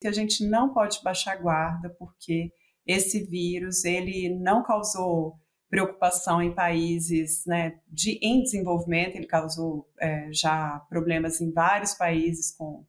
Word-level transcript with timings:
que 0.00 0.08
a 0.08 0.12
gente 0.12 0.46
não 0.46 0.72
pode 0.72 1.02
baixar 1.02 1.36
guarda, 1.36 1.90
porque 1.98 2.52
esse 2.86 3.24
vírus 3.24 3.84
ele 3.84 4.28
não 4.38 4.62
causou 4.62 5.36
preocupação 5.68 6.40
em 6.40 6.54
países 6.54 7.44
né, 7.46 7.78
de, 7.86 8.18
em 8.22 8.42
desenvolvimento, 8.42 9.16
ele 9.16 9.26
causou 9.26 9.86
é, 10.00 10.32
já 10.32 10.80
problemas 10.88 11.40
em 11.40 11.52
vários 11.52 11.92
países 11.92 12.54
com 12.56 12.86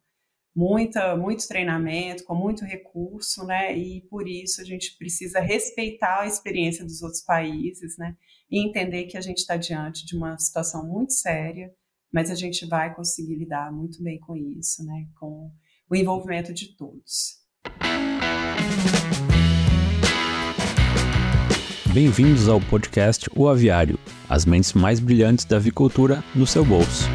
muita, 0.55 1.15
muito 1.15 1.47
treinamento, 1.47 2.23
com 2.23 2.35
muito 2.35 2.65
recurso, 2.65 3.45
né? 3.45 3.77
E 3.77 4.01
por 4.09 4.27
isso 4.27 4.61
a 4.61 4.65
gente 4.65 4.97
precisa 4.97 5.39
respeitar 5.39 6.21
a 6.21 6.27
experiência 6.27 6.83
dos 6.83 7.01
outros 7.01 7.21
países, 7.21 7.97
né? 7.97 8.15
E 8.49 8.65
entender 8.65 9.05
que 9.05 9.17
a 9.17 9.21
gente 9.21 9.37
está 9.37 9.55
diante 9.55 10.05
de 10.05 10.17
uma 10.17 10.37
situação 10.37 10.85
muito 10.85 11.13
séria, 11.13 11.71
mas 12.11 12.31
a 12.31 12.35
gente 12.35 12.65
vai 12.65 12.93
conseguir 12.93 13.35
lidar 13.35 13.71
muito 13.71 14.01
bem 14.03 14.19
com 14.19 14.35
isso, 14.35 14.83
né? 14.85 15.07
Com 15.19 15.51
o 15.89 15.95
envolvimento 15.95 16.53
de 16.53 16.67
todos. 16.67 17.39
Bem-vindos 21.91 22.47
ao 22.47 22.61
podcast 22.61 23.27
O 23.35 23.47
Aviário, 23.47 23.97
as 24.29 24.45
mentes 24.45 24.73
mais 24.73 24.99
brilhantes 24.99 25.45
da 25.45 25.55
avicultura 25.55 26.23
no 26.35 26.45
seu 26.45 26.63
bolso. 26.63 27.05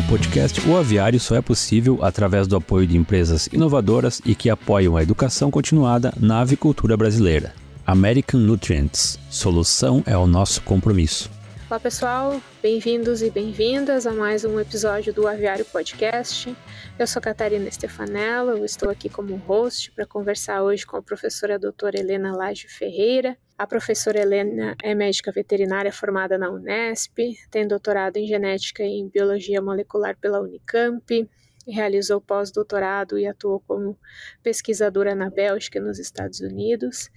O 0.00 0.08
podcast 0.08 0.66
O 0.66 0.76
Aviário 0.76 1.20
só 1.20 1.36
é 1.36 1.42
possível 1.42 2.02
através 2.02 2.46
do 2.46 2.56
apoio 2.56 2.86
de 2.86 2.96
empresas 2.96 3.48
inovadoras 3.52 4.22
e 4.24 4.34
que 4.34 4.48
apoiam 4.48 4.96
a 4.96 5.02
educação 5.02 5.50
continuada 5.50 6.14
na 6.18 6.40
avicultura 6.40 6.96
brasileira. 6.96 7.54
American 7.86 8.40
Nutrients. 8.40 9.18
Solução 9.28 10.02
é 10.06 10.16
o 10.16 10.26
nosso 10.26 10.62
compromisso. 10.62 11.41
Olá 11.72 11.80
pessoal, 11.80 12.38
bem-vindos 12.60 13.22
e 13.22 13.30
bem-vindas 13.30 14.06
a 14.06 14.12
mais 14.12 14.44
um 14.44 14.60
episódio 14.60 15.10
do 15.10 15.26
Aviário 15.26 15.64
Podcast. 15.64 16.54
Eu 16.98 17.06
sou 17.06 17.22
Catarina 17.22 17.70
Stefanella, 17.70 18.52
eu 18.52 18.62
estou 18.62 18.90
aqui 18.90 19.08
como 19.08 19.36
host 19.36 19.90
para 19.92 20.04
conversar 20.04 20.62
hoje 20.62 20.84
com 20.84 20.98
a 20.98 21.02
professora 21.02 21.58
doutora 21.58 21.98
Helena 21.98 22.36
Laje 22.36 22.68
Ferreira. 22.68 23.38
A 23.56 23.66
professora 23.66 24.20
Helena 24.20 24.76
é 24.82 24.94
médica 24.94 25.32
veterinária 25.32 25.90
formada 25.90 26.36
na 26.36 26.50
Unesp, 26.50 27.16
tem 27.50 27.66
doutorado 27.66 28.18
em 28.18 28.26
genética 28.26 28.82
e 28.82 29.00
em 29.00 29.08
biologia 29.08 29.62
molecular 29.62 30.14
pela 30.20 30.42
Unicamp, 30.42 31.30
realizou 31.66 32.20
pós-doutorado 32.20 33.18
e 33.18 33.26
atuou 33.26 33.60
como 33.60 33.98
pesquisadora 34.42 35.14
na 35.14 35.30
Bélgica 35.30 35.78
e 35.78 35.82
nos 35.82 35.98
Estados 35.98 36.40
Unidos, 36.40 37.10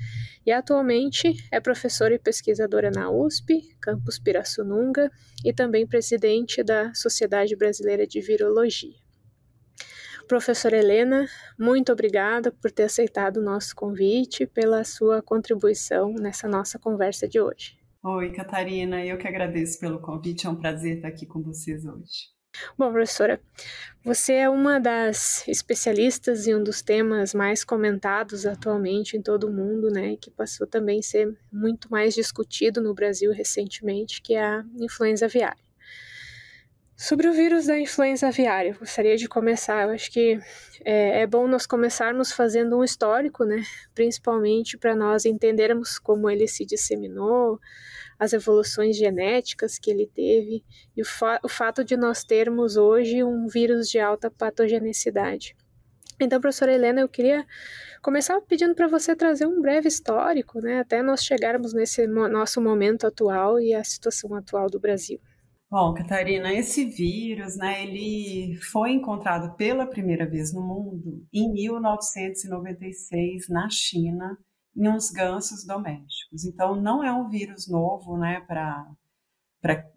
e 0.45 0.51
atualmente 0.51 1.33
é 1.51 1.59
professora 1.59 2.13
e 2.13 2.19
pesquisadora 2.19 2.91
na 2.91 3.09
USP, 3.09 3.75
campus 3.81 4.19
Pirassununga, 4.19 5.11
e 5.43 5.53
também 5.53 5.87
presidente 5.87 6.63
da 6.63 6.93
Sociedade 6.93 7.55
Brasileira 7.55 8.05
de 8.05 8.21
Virologia. 8.21 9.05
Professora 10.27 10.77
Helena, 10.77 11.27
muito 11.57 11.91
obrigada 11.91 12.51
por 12.51 12.71
ter 12.71 12.83
aceitado 12.83 13.37
o 13.37 13.43
nosso 13.43 13.75
convite, 13.75 14.47
pela 14.47 14.83
sua 14.83 15.21
contribuição 15.21 16.13
nessa 16.13 16.47
nossa 16.47 16.79
conversa 16.79 17.27
de 17.27 17.39
hoje. 17.39 17.77
Oi, 18.03 18.31
Catarina, 18.31 19.05
eu 19.05 19.17
que 19.17 19.27
agradeço 19.27 19.79
pelo 19.79 19.99
convite, 19.99 20.47
é 20.47 20.49
um 20.49 20.55
prazer 20.55 20.97
estar 20.97 21.07
aqui 21.07 21.25
com 21.25 21.41
vocês 21.41 21.85
hoje. 21.85 22.34
Bom, 22.77 22.91
professora, 22.91 23.41
você 24.03 24.33
é 24.33 24.49
uma 24.49 24.79
das 24.79 25.47
especialistas 25.47 26.47
em 26.47 26.55
um 26.55 26.63
dos 26.63 26.81
temas 26.81 27.33
mais 27.33 27.63
comentados 27.63 28.45
atualmente 28.45 29.17
em 29.17 29.21
todo 29.21 29.47
o 29.47 29.53
mundo, 29.53 29.89
né, 29.89 30.13
e 30.13 30.17
que 30.17 30.29
passou 30.31 30.67
também 30.67 30.99
a 30.99 31.03
ser 31.03 31.35
muito 31.51 31.89
mais 31.89 32.13
discutido 32.13 32.81
no 32.81 32.93
Brasil 32.93 33.31
recentemente, 33.31 34.21
que 34.21 34.35
é 34.35 34.43
a 34.43 34.65
influenza 34.79 35.25
aviária. 35.25 35.64
Sobre 36.97 37.27
o 37.27 37.33
vírus 37.33 37.65
da 37.65 37.77
influenza 37.77 38.29
aviária, 38.29 38.73
gostaria 38.73 39.17
de 39.17 39.27
começar. 39.27 39.83
Eu 39.83 39.89
acho 39.89 40.09
que 40.09 40.39
é, 40.85 41.23
é 41.23 41.27
bom 41.27 41.45
nós 41.45 41.67
começarmos 41.67 42.31
fazendo 42.31 42.77
um 42.77 42.85
histórico, 42.85 43.43
né? 43.43 43.61
Principalmente 43.93 44.77
para 44.77 44.95
nós 44.95 45.25
entendermos 45.25 45.99
como 45.99 46.29
ele 46.29 46.47
se 46.47 46.65
disseminou, 46.65 47.59
as 48.17 48.31
evoluções 48.31 48.95
genéticas 48.95 49.77
que 49.77 49.91
ele 49.91 50.07
teve 50.07 50.63
e 50.95 51.01
o, 51.01 51.05
fa 51.05 51.37
o 51.43 51.49
fato 51.49 51.83
de 51.83 51.97
nós 51.97 52.23
termos 52.23 52.77
hoje 52.77 53.21
um 53.25 53.45
vírus 53.45 53.89
de 53.89 53.99
alta 53.99 54.31
patogenicidade. 54.31 55.53
Então, 56.17 56.39
professora 56.39 56.73
Helena, 56.73 57.01
eu 57.01 57.09
queria 57.09 57.45
começar 58.01 58.39
pedindo 58.39 58.73
para 58.73 58.87
você 58.87 59.13
trazer 59.17 59.45
um 59.45 59.61
breve 59.61 59.89
histórico, 59.89 60.61
né, 60.61 60.79
até 60.79 61.03
nós 61.03 61.25
chegarmos 61.25 61.73
nesse 61.73 62.07
nosso 62.07 62.61
momento 62.61 63.05
atual 63.05 63.59
e 63.59 63.73
a 63.73 63.83
situação 63.83 64.33
atual 64.33 64.69
do 64.69 64.79
Brasil. 64.79 65.19
Bom, 65.69 65.93
Catarina, 65.95 66.53
esse 66.53 66.85
vírus, 66.85 67.57
né, 67.57 67.83
ele 67.83 68.55
foi 68.71 68.91
encontrado 68.91 69.55
pela 69.55 69.87
primeira 69.87 70.29
vez 70.29 70.53
no 70.53 70.61
mundo 70.61 71.25
em 71.33 71.51
1996 71.51 73.49
na 73.49 73.67
China 73.69 74.37
em 74.75 74.87
uns 74.87 75.09
gansos 75.09 75.65
domésticos. 75.65 76.45
Então, 76.45 76.75
não 76.79 77.03
é 77.03 77.11
um 77.11 77.27
vírus 77.29 77.67
novo 77.67 78.15
né, 78.17 78.41
para 78.41 78.85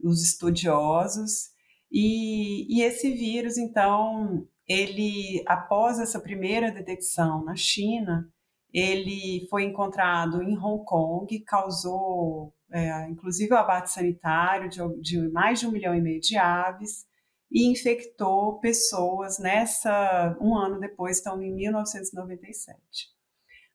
os 0.03 0.23
estudiosos. 0.23 1.51
E, 1.93 2.67
e 2.75 2.83
esse 2.83 3.12
vírus, 3.12 3.59
então, 3.59 4.47
ele, 4.67 5.43
após 5.47 5.99
essa 5.99 6.21
primeira 6.21 6.73
detecção 6.73 7.45
na 7.45 7.57
China, 7.57 8.27
ele 8.73 9.47
foi 9.51 9.65
encontrado 9.65 10.43
em 10.43 10.57
Hong 10.57 10.84
Kong, 10.84 11.39
causou 11.41 12.55
é, 12.71 13.09
inclusive 13.09 13.53
o 13.53 13.56
abate 13.56 13.91
sanitário 13.91 14.69
de, 14.69 14.81
de, 15.01 15.29
mais 15.29 15.61
de 15.61 15.67
um 15.67 15.71
milhão 15.71 15.95
e 15.95 16.01
meio 16.01 16.21
de 16.21 16.37
aves 16.37 17.06
e 17.51 17.67
infectou 17.71 18.59
pessoas 18.61 19.39
nessa 19.39 20.37
um 20.41 20.56
ano 20.56 20.78
depois, 20.78 21.19
então 21.19 21.43
em 21.43 21.55
1997. 21.55 22.78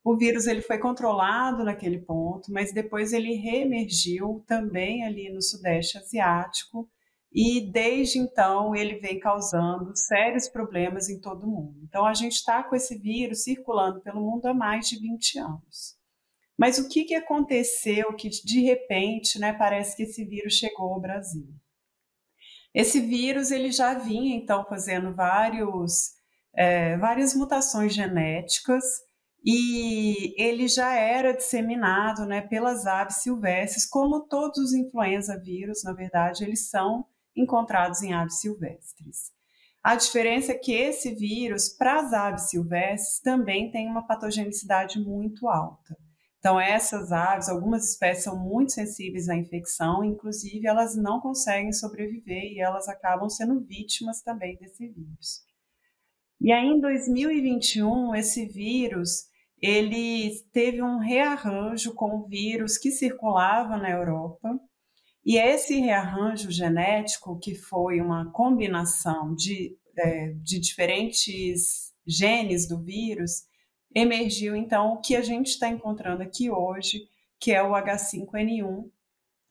O 0.04 0.16
vírus 0.18 0.48
ele 0.48 0.62
foi 0.62 0.78
controlado 0.78 1.64
naquele 1.64 1.98
ponto, 1.98 2.52
mas 2.52 2.74
depois 2.74 3.14
ele 3.14 3.36
reemergiu 3.36 4.44
também 4.46 5.06
ali 5.06 5.32
no 5.32 5.42
Sudeste 5.42 5.98
Asiático 5.98 6.90
e 7.32 7.62
desde 7.72 8.20
então 8.20 8.76
ele 8.76 9.00
vem 9.00 9.20
causando 9.20 9.96
sérios 9.96 10.48
problemas 10.48 11.10
em 11.10 11.20
todo 11.20 11.46
o 11.46 11.50
mundo. 11.50 11.80
Então 11.84 12.06
a 12.06 12.14
gente 12.14 12.34
está 12.34 12.62
com 12.62 12.76
esse 12.76 12.98
vírus 12.98 13.44
circulando 13.44 14.02
pelo 14.02 14.22
mundo 14.22 14.46
há 14.46 14.54
mais 14.54 14.88
de 14.88 15.00
20 15.00 15.40
anos. 15.40 16.03
Mas 16.58 16.78
o 16.78 16.88
que, 16.88 17.04
que 17.04 17.16
aconteceu 17.16 18.16
que 18.16 18.30
de 18.30 18.62
repente 18.62 19.40
né, 19.40 19.54
parece 19.54 19.96
que 19.96 20.04
esse 20.04 20.24
vírus 20.24 20.54
chegou 20.54 20.94
ao 20.94 21.02
Brasil? 21.02 21.48
Esse 22.74 23.00
vírus 23.00 23.52
ele 23.52 23.72
já 23.72 23.94
vinha 23.94 24.36
então 24.36 24.66
fazendo 24.66 25.14
vários, 25.14 26.14
é, 26.56 26.98
várias 26.98 27.36
mutações 27.36 27.94
genéticas 27.94 28.84
e 29.46 30.34
ele 30.42 30.68
já 30.68 30.96
era 30.96 31.34
disseminado 31.34 32.26
né, 32.26 32.42
pelas 32.42 32.86
aves 32.86 33.18
silvestres, 33.18 33.86
como 33.86 34.26
todos 34.28 34.58
os 34.58 34.74
influenza 34.74 35.38
vírus, 35.38 35.84
na 35.84 35.92
verdade, 35.94 36.44
eles 36.44 36.70
são 36.70 37.06
encontrados 37.36 38.02
em 38.02 38.14
aves 38.14 38.40
silvestres. 38.40 39.32
A 39.84 39.96
diferença 39.96 40.54
é 40.54 40.58
que 40.58 40.72
esse 40.72 41.14
vírus, 41.14 41.68
para 41.68 42.00
as 42.00 42.14
aves 42.14 42.50
silvestres, 42.50 43.20
também 43.20 43.70
tem 43.70 43.86
uma 43.86 44.08
patogenicidade 44.08 44.98
muito 44.98 45.50
alta. 45.50 45.98
Então, 46.44 46.60
essas 46.60 47.14
aves, 47.14 47.48
algumas 47.48 47.90
espécies 47.90 48.26
são 48.26 48.38
muito 48.38 48.74
sensíveis 48.74 49.30
à 49.30 49.36
infecção, 49.38 50.04
inclusive 50.04 50.68
elas 50.68 50.94
não 50.94 51.22
conseguem 51.22 51.72
sobreviver 51.72 52.52
e 52.52 52.60
elas 52.60 52.90
acabam 52.90 53.30
sendo 53.30 53.62
vítimas 53.62 54.22
também 54.22 54.58
desse 54.58 54.90
vírus. 54.90 55.46
E 56.42 56.52
aí, 56.52 56.66
em 56.66 56.82
2021, 56.82 58.14
esse 58.14 58.46
vírus 58.46 59.30
ele 59.62 60.32
teve 60.52 60.84
um 60.84 60.98
rearranjo 60.98 61.94
com 61.94 62.18
o 62.18 62.28
vírus 62.28 62.78
que 62.78 62.92
circulava 62.92 63.78
na 63.78 63.90
Europa. 63.90 64.60
E 65.26 65.38
esse 65.38 65.80
rearranjo 65.80 66.52
genético, 66.52 67.40
que 67.40 67.56
foi 67.56 68.02
uma 68.02 68.30
combinação 68.34 69.34
de, 69.34 69.78
é, 69.98 70.34
de 70.42 70.60
diferentes 70.60 71.94
genes 72.06 72.68
do 72.68 72.84
vírus, 72.84 73.48
emergiu 73.94 74.56
então 74.56 74.94
o 74.94 75.02
que 75.02 75.16
a 75.16 75.22
gente 75.22 75.48
está 75.48 75.68
encontrando 75.68 76.24
aqui 76.24 76.50
hoje, 76.50 77.08
que 77.40 77.52
é 77.52 77.62
o 77.62 77.72
H5N1, 77.72 78.90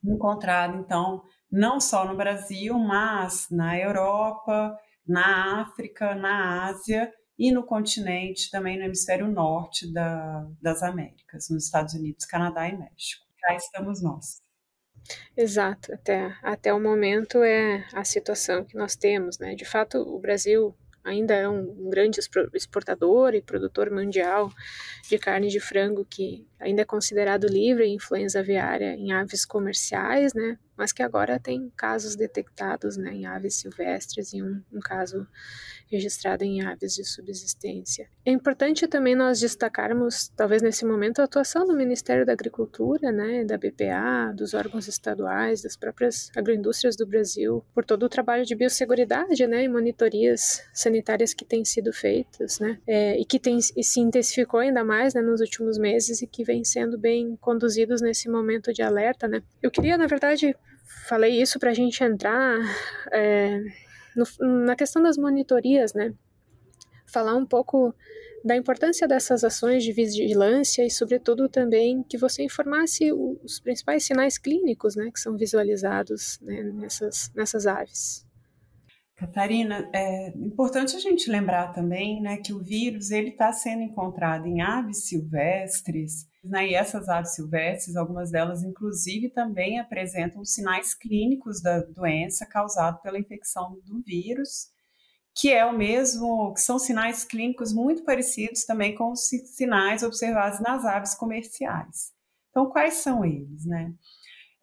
encontrado 0.03 0.77
então 0.77 1.23
não 1.51 1.79
só 1.79 2.05
no 2.05 2.17
Brasil, 2.17 2.77
mas 2.79 3.47
na 3.51 3.77
Europa, 3.77 4.77
na 5.07 5.61
África, 5.61 6.15
na 6.15 6.65
Ásia 6.65 7.13
e 7.37 7.51
no 7.51 7.63
continente, 7.63 8.49
também 8.49 8.77
no 8.77 8.85
hemisfério 8.85 9.27
norte 9.27 9.91
da, 9.91 10.47
das 10.61 10.81
Américas, 10.81 11.49
nos 11.49 11.65
Estados 11.65 11.93
Unidos, 11.93 12.25
Canadá 12.25 12.67
e 12.67 12.77
México. 12.77 13.23
Cá 13.39 13.55
estamos 13.55 14.01
nós. 14.01 14.41
Exato, 15.35 15.93
até, 15.93 16.33
até 16.41 16.73
o 16.73 16.79
momento 16.79 17.43
é 17.43 17.85
a 17.93 18.03
situação 18.03 18.63
que 18.63 18.77
nós 18.77 18.95
temos, 18.95 19.37
né? 19.37 19.53
De 19.53 19.65
fato, 19.65 19.97
o 19.97 20.19
Brasil 20.19 20.75
ainda 21.03 21.33
é 21.33 21.47
um, 21.47 21.89
grande 21.89 22.19
exportador 22.53 23.33
e 23.33 23.41
produtor 23.41 23.91
mundial 23.91 24.51
de 25.09 25.17
carne 25.17 25.49
de 25.49 25.59
frango 25.59 26.05
que 26.09 26.47
ainda 26.59 26.81
é 26.81 26.85
considerado 26.85 27.45
livre 27.47 27.85
em 27.85 27.95
influenza 27.95 28.39
aviária 28.39 28.95
em 28.95 29.11
aves 29.11 29.45
comerciais, 29.45 30.33
né? 30.33 30.57
Mas 30.77 30.91
que 30.91 31.03
agora 31.03 31.39
tem 31.39 31.71
casos 31.75 32.15
detectados 32.15 32.97
né, 32.97 33.13
em 33.13 33.25
aves 33.25 33.55
silvestres 33.55 34.33
e 34.33 34.41
um, 34.41 34.61
um 34.71 34.79
caso 34.79 35.27
registrado 35.93 36.43
em 36.43 36.61
aves 36.61 36.95
de 36.95 37.03
subsistência. 37.05 38.07
É 38.25 38.31
importante 38.31 38.87
também 38.87 39.15
nós 39.15 39.39
destacarmos, 39.39 40.29
talvez 40.35 40.61
nesse 40.61 40.85
momento, 40.85 41.19
a 41.19 41.25
atuação 41.25 41.67
do 41.67 41.75
Ministério 41.75 42.25
da 42.25 42.33
Agricultura, 42.33 43.11
né, 43.11 43.43
da 43.43 43.57
BPA, 43.57 44.33
dos 44.35 44.53
órgãos 44.53 44.87
estaduais, 44.87 45.61
das 45.61 45.75
próprias 45.75 46.31
agroindústrias 46.35 46.95
do 46.95 47.05
Brasil, 47.05 47.63
por 47.73 47.85
todo 47.85 48.03
o 48.03 48.09
trabalho 48.09 48.45
de 48.45 48.55
biosseguridade 48.55 49.45
né, 49.45 49.63
e 49.63 49.69
monitorias 49.69 50.63
sanitárias 50.73 51.33
que 51.33 51.45
têm 51.45 51.63
sido 51.63 51.93
feitas, 51.93 52.59
né, 52.59 52.79
é, 52.87 53.19
e 53.19 53.25
que 53.25 53.39
tem, 53.39 53.59
e 53.75 53.83
se 53.83 53.99
intensificou 53.99 54.61
ainda 54.61 54.83
mais 54.83 55.13
né, 55.13 55.21
nos 55.21 55.41
últimos 55.41 55.77
meses 55.77 56.21
e 56.21 56.27
que 56.27 56.43
vem 56.43 56.63
sendo 56.63 56.97
bem 56.97 57.37
conduzidos 57.39 58.01
nesse 58.01 58.29
momento 58.29 58.73
de 58.73 58.81
alerta. 58.81 59.27
Né. 59.27 59.43
Eu 59.61 59.69
queria, 59.69 59.97
na 59.97 60.07
verdade, 60.07 60.55
falei 61.07 61.41
isso 61.41 61.59
para 61.59 61.71
a 61.71 61.73
gente 61.73 62.03
entrar 62.03 62.59
é, 63.11 63.59
no, 64.15 64.25
na 64.65 64.75
questão 64.75 65.01
das 65.01 65.17
monitorias, 65.17 65.93
né? 65.93 66.13
Falar 67.05 67.35
um 67.35 67.45
pouco 67.45 67.93
da 68.43 68.57
importância 68.57 69.07
dessas 69.07 69.43
ações 69.43 69.83
de 69.83 69.93
vigilância 69.93 70.85
e, 70.85 70.89
sobretudo, 70.89 71.47
também 71.47 72.03
que 72.03 72.17
você 72.17 72.43
informasse 72.43 73.11
os 73.13 73.59
principais 73.61 74.03
sinais 74.03 74.37
clínicos, 74.37 74.95
né, 74.95 75.09
que 75.13 75.19
são 75.19 75.37
visualizados 75.37 76.39
né, 76.41 76.61
nessas, 76.63 77.31
nessas 77.33 77.65
aves. 77.65 78.25
Catarina, 79.23 79.89
é 79.93 80.29
importante 80.37 80.97
a 80.97 80.99
gente 80.99 81.31
lembrar 81.31 81.71
também, 81.71 82.21
né, 82.21 82.37
que 82.37 82.51
o 82.51 82.61
vírus 82.61 83.09
ele 83.09 83.29
está 83.29 83.53
sendo 83.53 83.81
encontrado 83.81 84.45
em 84.45 84.61
aves 84.61 85.05
silvestres, 85.05 86.27
né, 86.43 86.67
e 86.67 86.75
essas 86.75 87.07
aves 87.07 87.33
silvestres, 87.33 87.95
algumas 87.95 88.31
delas 88.31 88.63
inclusive 88.63 89.29
também 89.29 89.79
apresentam 89.79 90.43
sinais 90.43 90.93
clínicos 90.93 91.61
da 91.61 91.79
doença 91.79 92.45
causada 92.45 92.97
pela 92.97 93.17
infecção 93.17 93.79
do 93.85 94.01
vírus, 94.01 94.67
que 95.33 95.49
é 95.51 95.65
o 95.65 95.75
mesmo, 95.75 96.53
que 96.53 96.59
são 96.59 96.77
sinais 96.77 97.23
clínicos 97.23 97.71
muito 97.71 98.03
parecidos 98.03 98.65
também 98.65 98.93
com 98.93 99.13
os 99.13 99.21
sinais 99.55 100.03
observados 100.03 100.59
nas 100.59 100.83
aves 100.83 101.15
comerciais. 101.15 102.11
Então, 102.49 102.69
quais 102.69 102.95
são 102.95 103.23
eles, 103.23 103.65
né? 103.65 103.93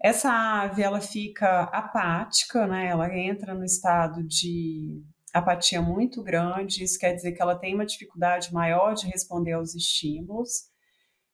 Essa 0.02 0.30
ave 0.62 0.82
ela 0.82 1.00
fica 1.00 1.64
apática, 1.64 2.66
né? 2.66 2.88
Ela 2.88 3.14
entra 3.16 3.54
no 3.54 3.64
estado 3.64 4.22
de 4.22 5.02
apatia 5.32 5.82
muito 5.82 6.22
grande. 6.22 6.82
Isso 6.84 6.98
quer 6.98 7.12
dizer 7.14 7.32
que 7.32 7.42
ela 7.42 7.58
tem 7.58 7.74
uma 7.74 7.86
dificuldade 7.86 8.52
maior 8.52 8.94
de 8.94 9.06
responder 9.06 9.52
aos 9.52 9.74
estímulos. 9.74 10.70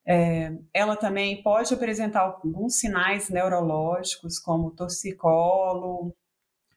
É, 0.06 0.52
ela 0.72 0.96
também 0.96 1.42
pode 1.42 1.74
apresentar 1.74 2.20
alguns 2.20 2.78
sinais 2.78 3.28
neurológicos, 3.28 4.38
como 4.38 4.70
torcicolo, 4.70 6.14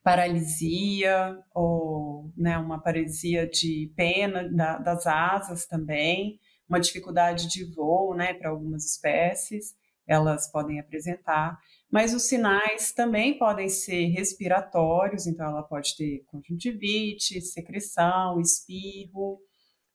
paralisia 0.03 1.37
ou 1.53 2.31
né, 2.35 2.57
uma 2.57 2.81
paralisia 2.81 3.47
de 3.47 3.91
pena 3.95 4.49
da, 4.49 4.77
das 4.77 5.05
asas 5.05 5.65
também, 5.67 6.39
uma 6.67 6.79
dificuldade 6.79 7.47
de 7.47 7.63
voo, 7.65 8.15
né, 8.15 8.33
para 8.33 8.49
algumas 8.49 8.85
espécies, 8.85 9.75
elas 10.07 10.51
podem 10.51 10.79
apresentar. 10.79 11.59
Mas 11.91 12.13
os 12.13 12.27
sinais 12.27 12.91
também 12.91 13.37
podem 13.37 13.67
ser 13.67 14.05
respiratórios, 14.07 15.25
então 15.25 15.47
ela 15.47 15.63
pode 15.63 15.95
ter 15.97 16.23
conjuntivite, 16.27 17.41
secreção, 17.41 18.39
espirro, 18.39 19.39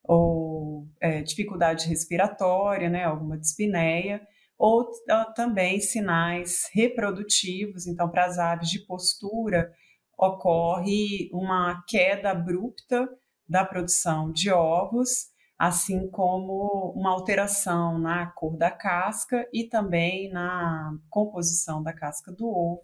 ou 0.02 0.88
é, 1.00 1.22
dificuldade 1.22 1.88
respiratória, 1.88 2.90
né, 2.90 3.04
alguma 3.04 3.38
dispneia, 3.38 4.20
ou 4.58 4.90
também 5.34 5.80
sinais 5.80 6.68
reprodutivos, 6.72 7.86
então 7.86 8.08
para 8.08 8.26
as 8.26 8.38
aves 8.38 8.70
de 8.70 8.80
postura 8.80 9.72
ocorre 10.16 11.28
uma 11.32 11.82
queda 11.88 12.30
abrupta 12.30 13.08
da 13.48 13.64
produção 13.64 14.32
de 14.32 14.50
ovos, 14.50 15.28
assim 15.66 16.08
como 16.10 16.92
uma 16.94 17.10
alteração 17.10 17.98
na 17.98 18.26
cor 18.26 18.56
da 18.56 18.70
casca 18.70 19.48
e 19.52 19.64
também 19.64 20.30
na 20.30 20.92
composição 21.08 21.82
da 21.82 21.92
casca 21.92 22.30
do 22.30 22.46
ovo, 22.46 22.82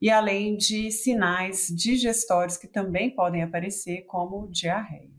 e 0.00 0.10
além 0.10 0.56
de 0.56 0.90
sinais 0.90 1.66
digestórios 1.68 2.56
que 2.56 2.68
também 2.68 3.14
podem 3.14 3.42
aparecer, 3.42 4.02
como 4.06 4.48
diarreia. 4.50 5.10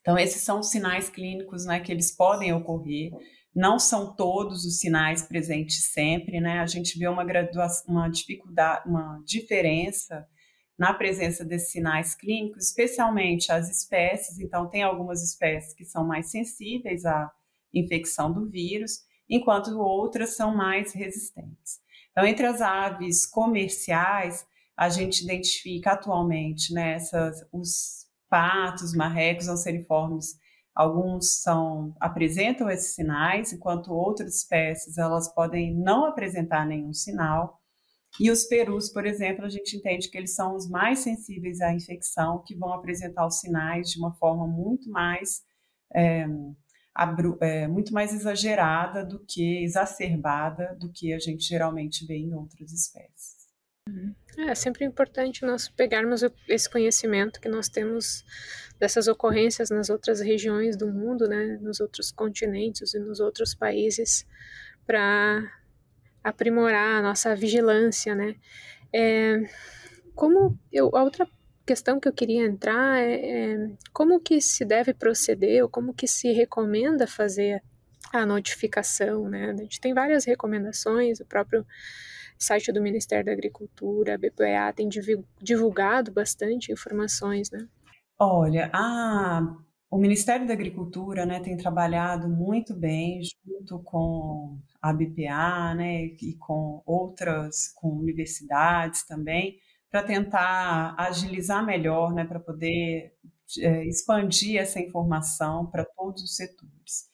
Então, 0.00 0.18
esses 0.18 0.42
são 0.42 0.60
os 0.60 0.70
sinais 0.70 1.08
clínicos 1.08 1.64
né, 1.64 1.80
que 1.80 1.90
eles 1.90 2.14
podem 2.14 2.52
ocorrer. 2.52 3.10
Não 3.54 3.78
são 3.78 4.14
todos 4.14 4.64
os 4.64 4.78
sinais 4.78 5.22
presentes 5.22 5.92
sempre, 5.92 6.40
né? 6.40 6.58
A 6.58 6.66
gente 6.66 6.98
vê 6.98 7.08
uma 7.08 7.24
graduação, 7.24 7.94
uma 7.94 8.08
dificuldade, 8.08 8.86
uma 8.88 9.22
diferença 9.24 10.26
na 10.78 10.92
presença 10.92 11.44
desses 11.44 11.70
sinais 11.70 12.14
clínicos, 12.14 12.66
especialmente 12.66 13.52
as 13.52 13.70
espécies. 13.70 14.38
Então, 14.38 14.68
tem 14.68 14.82
algumas 14.82 15.22
espécies 15.22 15.72
que 15.74 15.84
são 15.84 16.04
mais 16.06 16.30
sensíveis 16.30 17.04
à 17.04 17.30
infecção 17.72 18.32
do 18.32 18.48
vírus, 18.48 19.00
enquanto 19.28 19.78
outras 19.78 20.36
são 20.36 20.54
mais 20.54 20.92
resistentes. 20.92 21.80
Então, 22.10 22.24
entre 22.26 22.46
as 22.46 22.60
aves 22.60 23.26
comerciais, 23.26 24.46
a 24.76 24.88
gente 24.88 25.22
identifica 25.22 25.92
atualmente 25.92 26.72
né, 26.72 26.94
essas, 26.94 27.46
os 27.52 28.04
patos, 28.28 28.94
marrecos, 28.94 29.48
anseriformes, 29.48 30.36
alguns 30.74 31.40
são 31.42 31.94
apresentam 32.00 32.68
esses 32.68 32.94
sinais, 32.94 33.52
enquanto 33.52 33.92
outras 33.92 34.36
espécies 34.36 34.98
elas 34.98 35.32
podem 35.32 35.72
não 35.74 36.04
apresentar 36.06 36.66
nenhum 36.66 36.92
sinal. 36.92 37.60
E 38.20 38.30
os 38.30 38.44
perus, 38.44 38.88
por 38.88 39.06
exemplo, 39.06 39.44
a 39.44 39.48
gente 39.48 39.76
entende 39.76 40.08
que 40.08 40.16
eles 40.16 40.34
são 40.34 40.54
os 40.54 40.68
mais 40.68 41.00
sensíveis 41.00 41.60
à 41.60 41.72
infecção, 41.72 42.42
que 42.46 42.54
vão 42.54 42.72
apresentar 42.72 43.26
os 43.26 43.40
sinais 43.40 43.90
de 43.90 43.98
uma 43.98 44.12
forma 44.14 44.46
muito 44.46 44.88
mais 44.88 45.42
é, 45.92 46.26
é, 47.40 47.66
muito 47.66 47.92
mais 47.92 48.12
exagerada 48.12 49.04
do 49.04 49.18
que 49.18 49.64
exacerbada 49.64 50.76
do 50.78 50.92
que 50.92 51.12
a 51.12 51.18
gente 51.18 51.44
geralmente 51.44 52.06
vê 52.06 52.16
em 52.16 52.34
outras 52.34 52.72
espécies. 52.72 53.44
Uhum. 53.88 54.14
É 54.48 54.54
sempre 54.54 54.84
importante 54.84 55.44
nós 55.44 55.68
pegarmos 55.68 56.22
esse 56.48 56.70
conhecimento 56.70 57.40
que 57.40 57.48
nós 57.48 57.68
temos 57.68 58.24
dessas 58.78 59.08
ocorrências 59.08 59.70
nas 59.70 59.90
outras 59.90 60.20
regiões 60.20 60.76
do 60.76 60.90
mundo, 60.90 61.28
né, 61.28 61.58
nos 61.60 61.80
outros 61.80 62.10
continentes 62.10 62.94
e 62.94 62.98
nos 62.98 63.20
outros 63.20 63.54
países, 63.54 64.26
para 64.86 65.42
aprimorar 66.24 66.98
a 66.98 67.02
nossa 67.02 67.36
vigilância, 67.36 68.14
né? 68.14 68.34
É, 68.92 69.42
como 70.14 70.58
eu, 70.72 70.90
a 70.96 71.04
outra 71.04 71.28
questão 71.66 72.00
que 72.00 72.08
eu 72.08 72.12
queria 72.12 72.44
entrar 72.46 72.98
é, 72.98 73.52
é 73.52 73.70
como 73.92 74.20
que 74.20 74.40
se 74.40 74.64
deve 74.64 74.94
proceder 74.94 75.62
ou 75.62 75.68
como 75.68 75.94
que 75.94 76.06
se 76.06 76.32
recomenda 76.32 77.06
fazer 77.06 77.62
a 78.12 78.24
notificação, 78.24 79.28
né? 79.28 79.50
A 79.50 79.56
gente 79.56 79.80
tem 79.80 79.92
várias 79.92 80.24
recomendações, 80.24 81.20
o 81.20 81.26
próprio 81.26 81.66
site 82.38 82.72
do 82.72 82.82
Ministério 82.82 83.24
da 83.24 83.32
Agricultura, 83.32 84.14
a 84.14 84.18
BPA 84.18 84.72
tem 84.74 84.88
divulgado 85.40 86.12
bastante 86.12 86.72
informações, 86.72 87.50
né? 87.50 87.66
Olha, 88.18 88.70
a, 88.72 89.56
o 89.94 89.98
Ministério 89.98 90.44
da 90.44 90.52
Agricultura 90.52 91.24
né, 91.24 91.38
tem 91.38 91.56
trabalhado 91.56 92.28
muito 92.28 92.74
bem 92.74 93.20
junto 93.46 93.78
com 93.84 94.58
a 94.82 94.92
BPA 94.92 95.72
né, 95.76 96.06
e 96.20 96.34
com 96.36 96.82
outras, 96.84 97.68
com 97.76 97.90
universidades 97.90 99.06
também, 99.06 99.56
para 99.88 100.02
tentar 100.02 100.96
agilizar 100.98 101.64
melhor, 101.64 102.12
né, 102.12 102.24
para 102.24 102.40
poder 102.40 103.12
é, 103.60 103.86
expandir 103.86 104.60
essa 104.60 104.80
informação 104.80 105.66
para 105.66 105.84
todos 105.84 106.24
os 106.24 106.34
setores. 106.34 107.08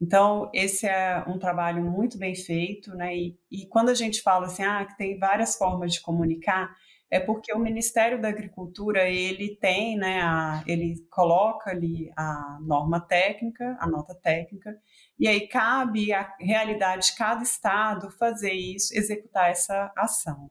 Então, 0.00 0.50
esse 0.52 0.88
é 0.88 1.22
um 1.28 1.38
trabalho 1.38 1.84
muito 1.84 2.18
bem 2.18 2.34
feito, 2.34 2.96
né? 2.96 3.16
E, 3.16 3.38
e, 3.48 3.64
quando 3.68 3.90
a 3.90 3.94
gente 3.94 4.20
fala 4.20 4.46
assim, 4.46 4.64
ah, 4.64 4.84
que 4.84 4.96
tem 4.96 5.16
várias 5.20 5.54
formas 5.54 5.94
de 5.94 6.00
comunicar, 6.00 6.74
é 7.14 7.20
porque 7.20 7.54
o 7.54 7.60
Ministério 7.60 8.20
da 8.20 8.28
Agricultura, 8.28 9.08
ele 9.08 9.54
tem, 9.54 9.96
né, 9.96 10.20
a, 10.20 10.64
ele 10.66 10.96
coloca 11.08 11.70
ali 11.70 12.12
a 12.16 12.58
norma 12.60 13.00
técnica, 13.00 13.76
a 13.78 13.86
nota 13.86 14.16
técnica, 14.16 14.76
e 15.16 15.28
aí 15.28 15.46
cabe 15.46 16.12
à 16.12 16.34
realidade 16.40 17.06
de 17.06 17.14
cada 17.14 17.40
estado 17.40 18.10
fazer 18.10 18.52
isso, 18.52 18.92
executar 18.92 19.48
essa 19.48 19.92
ação. 19.96 20.50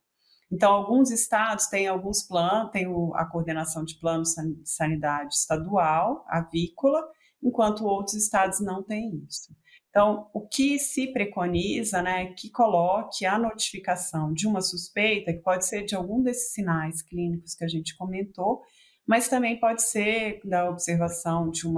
Então, 0.49 0.71
alguns 0.71 1.11
estados 1.11 1.67
têm 1.67 1.85
alguns 1.85 2.23
planos, 2.25 2.71
tem 2.71 2.87
a 3.15 3.25
coordenação 3.25 3.83
de 3.83 3.99
plano 3.99 4.23
de 4.23 4.69
sanidade 4.69 5.35
estadual, 5.35 6.23
avícola, 6.29 7.05
enquanto 7.43 7.85
outros 7.85 8.15
estados 8.15 8.61
não 8.61 8.81
têm 8.81 9.21
isso. 9.27 9.53
Então, 9.93 10.27
o 10.33 10.41
que 10.41 10.79
se 10.79 11.13
preconiza 11.13 12.01
né, 12.01 12.33
que 12.33 12.49
coloque 12.49 13.27
a 13.27 13.37
notificação 13.37 14.33
de 14.33 14.47
uma 14.47 14.59
suspeita, 14.59 15.31
que 15.31 15.37
pode 15.37 15.67
ser 15.67 15.83
de 15.85 15.93
algum 15.93 16.23
desses 16.23 16.51
sinais 16.51 17.03
clínicos 17.03 17.53
que 17.53 17.63
a 17.63 17.67
gente 17.67 17.95
comentou, 17.95 18.63
mas 19.05 19.27
também 19.27 19.59
pode 19.59 19.83
ser 19.83 20.41
da 20.43 20.67
observação 20.67 21.51
de 21.51 21.67
um 21.67 21.75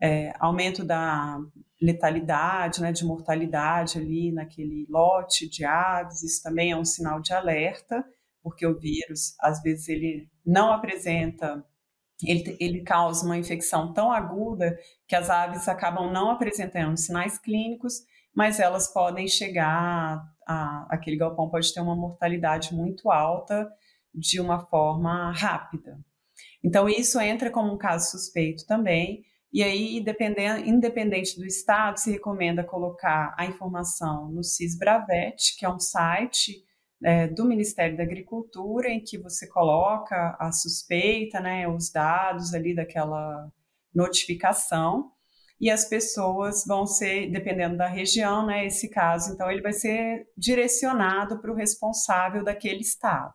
é, 0.00 0.32
aumento 0.40 0.84
da 0.84 1.38
letalidade, 1.80 2.82
né, 2.82 2.90
de 2.90 3.04
mortalidade 3.04 3.98
ali 3.98 4.32
naquele 4.32 4.84
lote 4.90 5.48
de 5.48 5.64
aves, 5.64 6.24
isso 6.24 6.42
também 6.42 6.72
é 6.72 6.76
um 6.76 6.84
sinal 6.84 7.20
de 7.20 7.32
alerta, 7.32 8.04
porque 8.42 8.66
o 8.66 8.76
vírus, 8.76 9.36
às 9.38 9.62
vezes, 9.62 9.88
ele 9.88 10.28
não 10.44 10.72
apresenta, 10.72 11.64
ele, 12.22 12.56
ele 12.60 12.82
causa 12.82 13.24
uma 13.24 13.36
infecção 13.36 13.92
tão 13.92 14.12
aguda 14.12 14.76
que 15.06 15.16
as 15.16 15.28
aves 15.30 15.68
acabam 15.68 16.12
não 16.12 16.30
apresentando 16.30 16.96
sinais 16.96 17.38
clínicos, 17.38 18.00
mas 18.34 18.60
elas 18.60 18.92
podem 18.92 19.28
chegar, 19.28 20.22
a, 20.46 20.86
aquele 20.88 21.16
galpão 21.16 21.50
pode 21.50 21.72
ter 21.72 21.80
uma 21.80 21.96
mortalidade 21.96 22.74
muito 22.74 23.10
alta 23.10 23.70
de 24.14 24.40
uma 24.40 24.66
forma 24.66 25.32
rápida. 25.32 25.98
Então, 26.64 26.88
isso 26.88 27.20
entra 27.20 27.50
como 27.50 27.72
um 27.72 27.78
caso 27.78 28.10
suspeito 28.10 28.66
também, 28.66 29.24
e 29.52 29.62
aí, 29.62 30.02
independente 30.64 31.36
do 31.36 31.44
estado, 31.44 31.98
se 31.98 32.10
recomenda 32.10 32.64
colocar 32.64 33.34
a 33.36 33.44
informação 33.44 34.30
no 34.30 34.42
CISBRAVET, 34.42 35.56
que 35.58 35.66
é 35.66 35.68
um 35.68 35.78
site 35.78 36.64
é, 37.04 37.26
do 37.28 37.44
Ministério 37.44 37.96
da 37.96 38.02
Agricultura, 38.02 38.88
em 38.88 39.00
que 39.00 39.18
você 39.18 39.46
coloca 39.48 40.36
a 40.38 40.52
suspeita, 40.52 41.40
né, 41.40 41.68
os 41.68 41.90
dados 41.90 42.54
ali 42.54 42.74
daquela 42.74 43.50
notificação, 43.94 45.10
e 45.60 45.70
as 45.70 45.84
pessoas 45.84 46.64
vão 46.66 46.86
ser, 46.86 47.30
dependendo 47.30 47.76
da 47.76 47.86
região, 47.86 48.46
né, 48.46 48.66
esse 48.66 48.88
caso, 48.88 49.32
então 49.32 49.50
ele 49.50 49.62
vai 49.62 49.72
ser 49.72 50.26
direcionado 50.36 51.40
para 51.40 51.52
o 51.52 51.54
responsável 51.54 52.42
daquele 52.42 52.80
estado. 52.80 53.34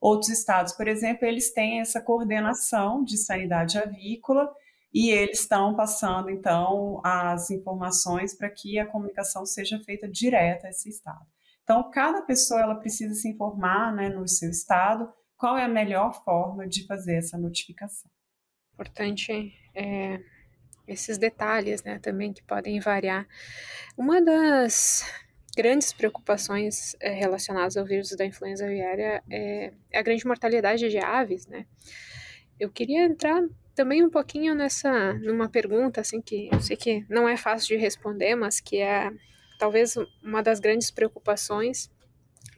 Outros 0.00 0.30
estados, 0.30 0.72
por 0.74 0.88
exemplo, 0.88 1.26
eles 1.26 1.52
têm 1.52 1.80
essa 1.80 2.00
coordenação 2.00 3.02
de 3.04 3.16
sanidade 3.16 3.78
avícola, 3.78 4.52
e 4.94 5.10
eles 5.10 5.40
estão 5.40 5.74
passando, 5.74 6.28
então, 6.28 7.00
as 7.02 7.50
informações 7.50 8.36
para 8.36 8.50
que 8.50 8.78
a 8.78 8.86
comunicação 8.86 9.46
seja 9.46 9.80
feita 9.80 10.06
direta 10.06 10.66
a 10.66 10.70
esse 10.70 10.90
estado. 10.90 11.31
Então, 11.62 11.90
cada 11.90 12.22
pessoa 12.22 12.60
ela 12.60 12.74
precisa 12.74 13.14
se 13.14 13.28
informar 13.28 13.94
né, 13.94 14.08
no 14.08 14.26
seu 14.26 14.50
estado 14.50 15.12
qual 15.36 15.56
é 15.56 15.64
a 15.64 15.68
melhor 15.68 16.12
forma 16.24 16.68
de 16.68 16.86
fazer 16.86 17.16
essa 17.16 17.38
notificação. 17.38 18.10
Importante 18.74 19.52
é, 19.74 20.20
esses 20.86 21.18
detalhes 21.18 21.82
né, 21.82 21.98
também 21.98 22.32
que 22.32 22.42
podem 22.42 22.80
variar. 22.80 23.26
Uma 23.96 24.20
das 24.20 25.04
grandes 25.56 25.92
preocupações 25.92 26.96
é, 27.00 27.10
relacionadas 27.10 27.76
ao 27.76 27.84
vírus 27.84 28.10
da 28.16 28.24
influenza 28.24 28.64
aviária 28.64 29.22
é 29.30 29.72
a 29.92 30.02
grande 30.02 30.26
mortalidade 30.26 30.88
de 30.88 30.98
aves, 30.98 31.46
né? 31.46 31.66
Eu 32.58 32.70
queria 32.70 33.04
entrar 33.04 33.42
também 33.74 34.04
um 34.04 34.10
pouquinho 34.10 34.54
nessa 34.54 35.14
numa 35.14 35.48
pergunta 35.48 36.00
assim 36.00 36.20
que 36.20 36.48
eu 36.52 36.60
sei 36.60 36.76
que 36.76 37.04
não 37.08 37.28
é 37.28 37.36
fácil 37.36 37.68
de 37.68 37.76
responder, 37.76 38.34
mas 38.34 38.60
que 38.60 38.78
é 38.78 39.10
talvez 39.62 39.94
uma 40.20 40.42
das 40.42 40.58
grandes 40.58 40.90
preocupações, 40.90 41.88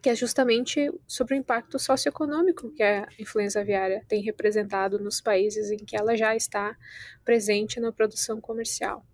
que 0.00 0.08
é 0.08 0.14
justamente 0.14 0.90
sobre 1.06 1.34
o 1.34 1.36
impacto 1.36 1.78
socioeconômico 1.78 2.72
que 2.72 2.82
a 2.82 3.06
influenza 3.18 3.60
aviária 3.60 4.02
tem 4.08 4.22
representado 4.22 4.98
nos 4.98 5.20
países 5.20 5.70
em 5.70 5.76
que 5.76 5.94
ela 5.94 6.16
já 6.16 6.34
está 6.34 6.74
presente 7.22 7.78
na 7.78 7.92
produção 7.92 8.40
comercial. 8.40 9.04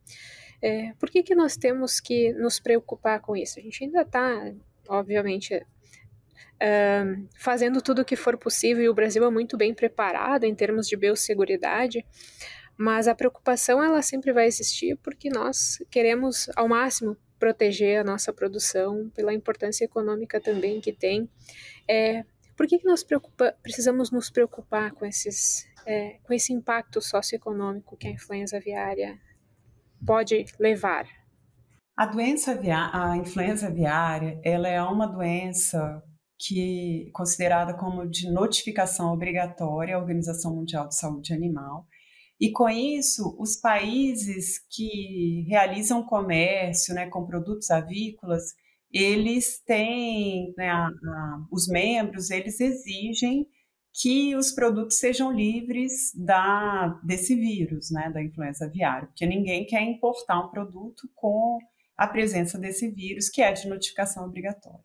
É, 0.62 0.92
por 1.00 1.10
que, 1.10 1.24
que 1.24 1.34
nós 1.34 1.56
temos 1.56 1.98
que 1.98 2.32
nos 2.34 2.60
preocupar 2.60 3.20
com 3.20 3.36
isso? 3.36 3.58
A 3.58 3.62
gente 3.62 3.82
ainda 3.82 4.02
está, 4.02 4.54
obviamente, 4.88 5.60
fazendo 7.40 7.82
tudo 7.82 8.02
o 8.02 8.04
que 8.04 8.14
for 8.14 8.38
possível, 8.38 8.84
e 8.84 8.88
o 8.88 8.94
Brasil 8.94 9.24
é 9.24 9.30
muito 9.30 9.56
bem 9.56 9.74
preparado 9.74 10.44
em 10.44 10.54
termos 10.54 10.86
de 10.86 10.96
biosseguridade, 10.96 12.06
mas 12.76 13.08
a 13.08 13.16
preocupação 13.16 13.82
ela 13.82 14.00
sempre 14.00 14.32
vai 14.32 14.46
existir 14.46 14.96
porque 15.02 15.28
nós 15.28 15.78
queremos 15.90 16.48
ao 16.54 16.68
máximo 16.68 17.16
proteger 17.40 17.98
a 17.98 18.04
nossa 18.04 18.32
produção 18.32 19.10
pela 19.16 19.34
importância 19.34 19.84
econômica 19.84 20.38
também 20.40 20.80
que 20.80 20.92
tem. 20.92 21.28
É, 21.88 22.22
por 22.56 22.66
que, 22.66 22.78
que 22.78 22.86
nós 22.86 23.02
preocupa, 23.02 23.56
precisamos 23.62 24.12
nos 24.12 24.30
preocupar 24.30 24.92
com, 24.92 25.06
esses, 25.06 25.66
é, 25.86 26.18
com 26.22 26.34
esse 26.34 26.52
impacto 26.52 27.00
socioeconômico 27.00 27.96
que 27.96 28.06
a 28.06 28.10
influenza 28.10 28.58
aviária 28.58 29.18
pode 30.06 30.44
levar? 30.58 31.08
A 31.96 32.06
doença 32.06 32.58
a 32.92 33.16
influenza 33.16 33.66
aviária, 33.66 34.38
ela 34.44 34.68
é 34.68 34.80
uma 34.82 35.06
doença 35.06 36.02
que 36.38 37.10
considerada 37.12 37.74
como 37.74 38.08
de 38.08 38.30
notificação 38.30 39.12
obrigatória 39.12 39.96
à 39.96 39.98
Organização 39.98 40.54
Mundial 40.54 40.88
de 40.88 40.96
Saúde 40.96 41.34
Animal. 41.34 41.86
E 42.40 42.50
com 42.50 42.68
isso, 42.70 43.36
os 43.38 43.56
países 43.56 44.58
que 44.70 45.44
realizam 45.46 46.02
comércio 46.02 46.94
né, 46.94 47.06
com 47.06 47.26
produtos 47.26 47.70
avícolas, 47.70 48.54
eles 48.90 49.62
têm, 49.62 50.54
né, 50.56 50.70
a, 50.70 50.86
a, 50.86 51.46
os 51.52 51.68
membros, 51.68 52.30
eles 52.30 52.58
exigem 52.58 53.46
que 53.92 54.34
os 54.36 54.52
produtos 54.52 54.96
sejam 54.96 55.30
livres 55.30 56.12
da, 56.14 56.98
desse 57.04 57.34
vírus, 57.34 57.90
né, 57.90 58.10
da 58.10 58.22
influenza 58.22 58.64
aviária, 58.64 59.08
porque 59.08 59.26
ninguém 59.26 59.66
quer 59.66 59.82
importar 59.82 60.40
um 60.40 60.48
produto 60.48 61.10
com 61.14 61.58
a 61.96 62.06
presença 62.06 62.58
desse 62.58 62.88
vírus, 62.88 63.28
que 63.28 63.42
é 63.42 63.52
de 63.52 63.68
notificação 63.68 64.24
obrigatória. 64.24 64.80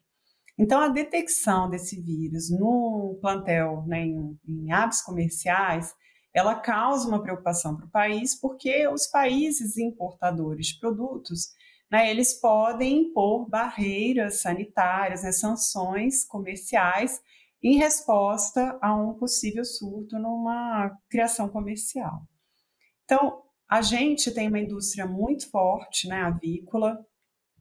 Então, 0.57 0.81
a 0.81 0.89
detecção 0.89 1.69
desse 1.69 2.01
vírus 2.01 2.49
no 2.49 3.17
plantel, 3.21 3.85
né, 3.87 4.05
em, 4.05 4.37
em 4.47 4.71
aves 4.71 5.01
comerciais, 5.01 5.93
ela 6.35 6.53
causa 6.53 7.07
uma 7.07 7.23
preocupação 7.23 7.77
para 7.77 7.85
o 7.85 7.89
país, 7.89 8.35
porque 8.35 8.85
os 8.89 9.07
países 9.07 9.77
importadores 9.77 10.67
de 10.67 10.79
produtos, 10.81 11.53
né, 11.89 12.11
eles 12.11 12.33
podem 12.33 13.03
impor 13.03 13.47
barreiras 13.47 14.41
sanitárias, 14.41 15.23
né, 15.23 15.31
sanções 15.31 16.25
comerciais, 16.25 17.21
em 17.63 17.77
resposta 17.77 18.77
a 18.81 18.93
um 18.93 19.13
possível 19.13 19.63
surto 19.63 20.19
numa 20.19 20.91
criação 21.09 21.47
comercial. 21.47 22.27
Então, 23.05 23.41
a 23.69 23.81
gente 23.81 24.29
tem 24.29 24.49
uma 24.49 24.59
indústria 24.59 25.07
muito 25.07 25.49
forte, 25.49 26.05
né, 26.05 26.21
avícola, 26.21 26.99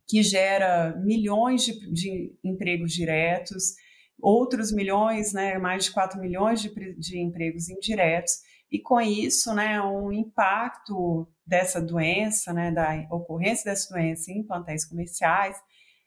que 0.09 0.21
gera 0.21 0.97
milhões 0.97 1.65
de, 1.65 1.93
de 1.93 2.37
empregos 2.43 2.93
diretos, 2.93 3.75
outros 4.21 4.73
milhões, 4.73 5.33
né, 5.33 5.59
mais 5.59 5.85
de 5.85 5.93
4 5.93 6.21
milhões 6.21 6.61
de, 6.61 6.71
de 6.99 7.21
empregos 7.21 7.69
indiretos, 7.69 8.43
e 8.71 8.81
com 8.81 9.01
isso, 9.01 9.55
né, 9.55 9.81
um 9.81 10.13
impacto 10.13 11.29
dessa 11.47 11.81
doença, 11.81 12.53
né, 12.53 12.73
da 12.73 13.07
ocorrência 13.11 13.65
dessa 13.65 13.93
doença 13.93 14.33
em 14.33 14.43
plantéis 14.43 14.85
comerciais, 14.85 15.57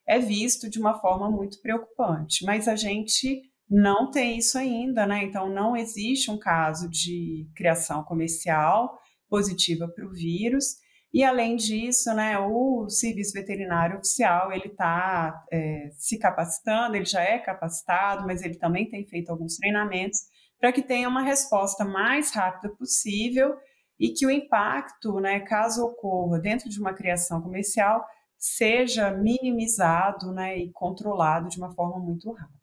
é 0.08 0.20
visto 0.20 0.70
de 0.70 0.80
uma 0.80 1.00
forma 1.00 1.30
muito 1.30 1.62
preocupante. 1.62 2.46
Mas 2.46 2.68
a 2.68 2.76
gente 2.76 3.42
não 3.70 4.10
tem 4.10 4.38
isso 4.38 4.58
ainda, 4.58 5.06
né? 5.06 5.24
Então 5.24 5.50
não 5.50 5.76
existe 5.76 6.32
um 6.32 6.40
caso 6.40 6.90
de 6.90 7.50
criação 7.54 8.04
comercial 8.04 8.98
positiva 9.30 9.88
para 9.88 10.06
o 10.06 10.12
vírus. 10.12 10.78
E 11.14 11.24
além 11.24 11.56
disso, 11.56 12.14
né, 12.14 12.38
o 12.40 12.88
serviço 12.90 13.34
veterinário 13.34 13.98
oficial 13.98 14.52
ele 14.52 14.68
está 14.68 15.44
é, 15.52 15.90
se 15.98 16.18
capacitando, 16.18 16.96
ele 16.96 17.06
já 17.06 17.22
é 17.22 17.40
capacitado, 17.40 18.26
mas 18.26 18.42
ele 18.42 18.56
também 18.56 18.90
tem 18.90 19.06
feito 19.06 19.30
alguns 19.30 19.56
treinamentos 19.58 20.20
para 20.60 20.72
que 20.72 20.82
tenha 20.82 21.08
uma 21.08 21.22
resposta 21.22 21.86
mais 21.86 22.32
rápida 22.32 22.74
possível 22.76 23.56
e 24.00 24.10
que 24.10 24.26
o 24.26 24.32
impacto, 24.32 25.20
né, 25.20 25.40
caso 25.42 25.84
ocorra 25.84 26.40
dentro 26.40 26.70
de 26.70 26.80
uma 26.80 26.94
criação 26.94 27.42
comercial, 27.42 28.06
seja 28.38 29.12
minimizado 29.12 30.32
né, 30.32 30.58
e 30.58 30.72
controlado 30.72 31.50
de 31.50 31.58
uma 31.58 31.74
forma 31.74 32.00
muito 32.00 32.32
rápida. 32.32 32.58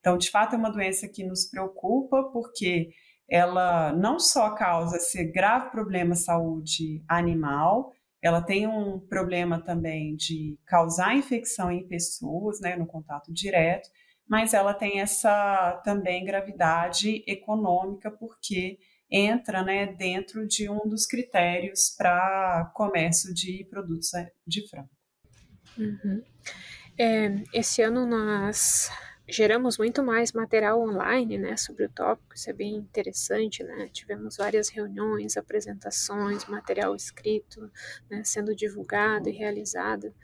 Então, 0.00 0.16
de 0.16 0.30
fato, 0.30 0.54
é 0.54 0.58
uma 0.58 0.70
doença 0.70 1.08
que 1.08 1.24
nos 1.24 1.46
preocupa, 1.46 2.22
porque 2.32 2.90
ela 3.28 3.92
não 3.92 4.20
só 4.20 4.50
causa 4.54 4.96
esse 4.98 5.24
grave 5.24 5.70
problema 5.70 6.12
de 6.12 6.20
saúde 6.20 7.02
animal, 7.08 7.92
ela 8.22 8.40
tem 8.40 8.68
um 8.68 9.00
problema 9.00 9.60
também 9.60 10.14
de 10.14 10.58
causar 10.64 11.16
infecção 11.16 11.70
em 11.70 11.86
pessoas, 11.86 12.60
né, 12.60 12.76
no 12.76 12.86
contato 12.86 13.32
direto, 13.32 13.88
mas 14.28 14.54
ela 14.54 14.74
tem 14.74 15.00
essa 15.00 15.80
também 15.84 16.24
gravidade 16.24 17.22
econômica, 17.26 18.10
porque 18.10 18.78
entra 19.10 19.62
né, 19.62 19.86
dentro 19.86 20.46
de 20.46 20.68
um 20.68 20.88
dos 20.88 21.06
critérios 21.06 21.94
para 21.96 22.70
comércio 22.74 23.32
de 23.32 23.64
produtos 23.70 24.12
é, 24.14 24.32
de 24.46 24.68
frango. 24.68 24.90
Uhum. 25.78 26.22
É, 26.98 27.34
esse 27.52 27.82
ano 27.82 28.06
nós 28.06 28.90
geramos 29.28 29.78
muito 29.78 30.02
mais 30.02 30.32
material 30.32 30.80
online, 30.80 31.38
né, 31.38 31.56
sobre 31.56 31.84
o 31.84 31.88
tópico, 31.88 32.34
isso 32.34 32.48
é 32.48 32.52
bem 32.52 32.76
interessante, 32.76 33.62
né, 33.64 33.88
tivemos 33.92 34.36
várias 34.36 34.68
reuniões, 34.68 35.36
apresentações, 35.36 36.44
material 36.46 36.94
escrito, 36.94 37.70
né, 38.08 38.22
sendo 38.24 38.54
divulgado 38.54 39.28
e 39.28 39.32
realizado. 39.32 40.14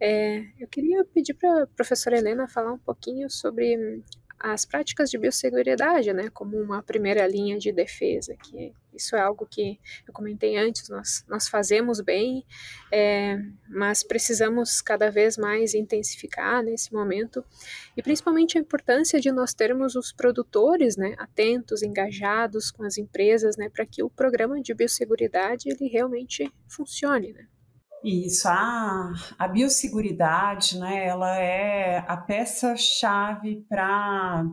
É, 0.00 0.44
eu 0.58 0.68
queria 0.68 1.04
pedir 1.04 1.34
para 1.34 1.64
a 1.64 1.66
professora 1.66 2.18
Helena 2.18 2.48
falar 2.48 2.72
um 2.72 2.78
pouquinho 2.78 3.28
sobre 3.28 4.02
as 4.38 4.64
práticas 4.64 5.10
de 5.10 5.18
biosseguridade, 5.18 6.12
né, 6.12 6.28
como 6.30 6.56
uma 6.56 6.82
primeira 6.82 7.26
linha 7.26 7.58
de 7.58 7.72
defesa, 7.72 8.36
que 8.36 8.72
isso 8.94 9.16
é 9.16 9.20
algo 9.20 9.46
que 9.46 9.78
eu 10.06 10.12
comentei 10.12 10.56
antes, 10.56 10.88
nós, 10.88 11.24
nós 11.28 11.48
fazemos 11.48 12.00
bem, 12.00 12.44
é, 12.92 13.38
mas 13.68 14.02
precisamos 14.02 14.80
cada 14.80 15.10
vez 15.10 15.36
mais 15.36 15.74
intensificar 15.74 16.62
nesse 16.62 16.92
momento, 16.92 17.44
e 17.96 18.02
principalmente 18.02 18.56
a 18.56 18.60
importância 18.60 19.20
de 19.20 19.30
nós 19.32 19.54
termos 19.54 19.94
os 19.94 20.12
produtores, 20.12 20.96
né, 20.96 21.14
atentos, 21.18 21.82
engajados 21.82 22.70
com 22.70 22.82
as 22.84 22.98
empresas, 22.98 23.56
né, 23.56 23.68
para 23.68 23.86
que 23.86 24.02
o 24.02 24.10
programa 24.10 24.60
de 24.60 24.74
biosseguridade 24.74 25.68
ele 25.68 25.88
realmente 25.88 26.52
funcione, 26.68 27.32
né. 27.32 27.46
Isso, 28.04 28.46
a, 28.48 29.14
a 29.38 29.48
biosseguridade, 29.48 30.78
né, 30.78 31.06
ela 31.06 31.38
é 31.38 32.04
a 32.06 32.16
peça-chave 32.18 33.64
para 33.66 34.44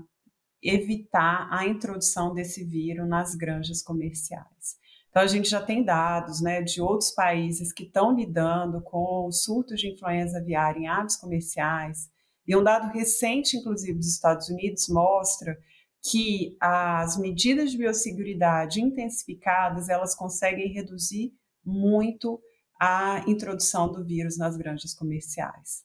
evitar 0.61 1.47
a 1.51 1.65
introdução 1.65 2.33
desse 2.33 2.63
vírus 2.63 3.07
nas 3.07 3.35
granjas 3.35 3.81
comerciais. 3.81 4.79
Então, 5.09 5.23
a 5.23 5.27
gente 5.27 5.49
já 5.49 5.61
tem 5.61 5.83
dados 5.83 6.41
né, 6.41 6.61
de 6.61 6.81
outros 6.81 7.11
países 7.11 7.73
que 7.73 7.83
estão 7.83 8.15
lidando 8.15 8.81
com 8.81 9.29
surtos 9.31 9.79
de 9.79 9.91
influenza 9.91 10.37
aviária 10.37 10.79
em 10.79 10.87
aves 10.87 11.17
comerciais. 11.17 12.09
E 12.47 12.55
um 12.55 12.63
dado 12.63 12.91
recente, 12.93 13.57
inclusive, 13.57 13.97
dos 13.97 14.07
Estados 14.07 14.47
Unidos, 14.47 14.87
mostra 14.87 15.57
que 16.01 16.55
as 16.59 17.17
medidas 17.17 17.71
de 17.71 17.77
biosseguridade 17.77 18.81
intensificadas, 18.81 19.89
elas 19.89 20.15
conseguem 20.15 20.71
reduzir 20.71 21.33
muito 21.63 22.41
a 22.79 23.23
introdução 23.27 23.91
do 23.91 24.03
vírus 24.03 24.37
nas 24.37 24.57
granjas 24.57 24.93
comerciais. 24.93 25.83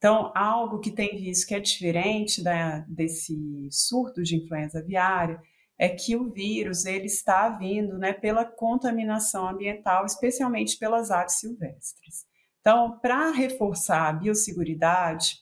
Então, 0.00 0.32
algo 0.34 0.80
que 0.80 0.90
tem 0.90 1.18
visto 1.18 1.46
que 1.46 1.54
é 1.54 1.60
diferente 1.60 2.42
da, 2.42 2.78
desse 2.88 3.68
surto 3.70 4.22
de 4.22 4.34
influenza 4.34 4.78
aviária 4.78 5.38
é 5.78 5.90
que 5.90 6.16
o 6.16 6.32
vírus 6.32 6.86
ele 6.86 7.04
está 7.04 7.50
vindo 7.50 7.98
né, 7.98 8.14
pela 8.14 8.46
contaminação 8.46 9.46
ambiental, 9.46 10.06
especialmente 10.06 10.78
pelas 10.78 11.10
aves 11.10 11.34
silvestres. 11.34 12.24
Então, 12.62 12.98
para 12.98 13.30
reforçar 13.30 14.08
a 14.08 14.12
biosseguridade, 14.14 15.36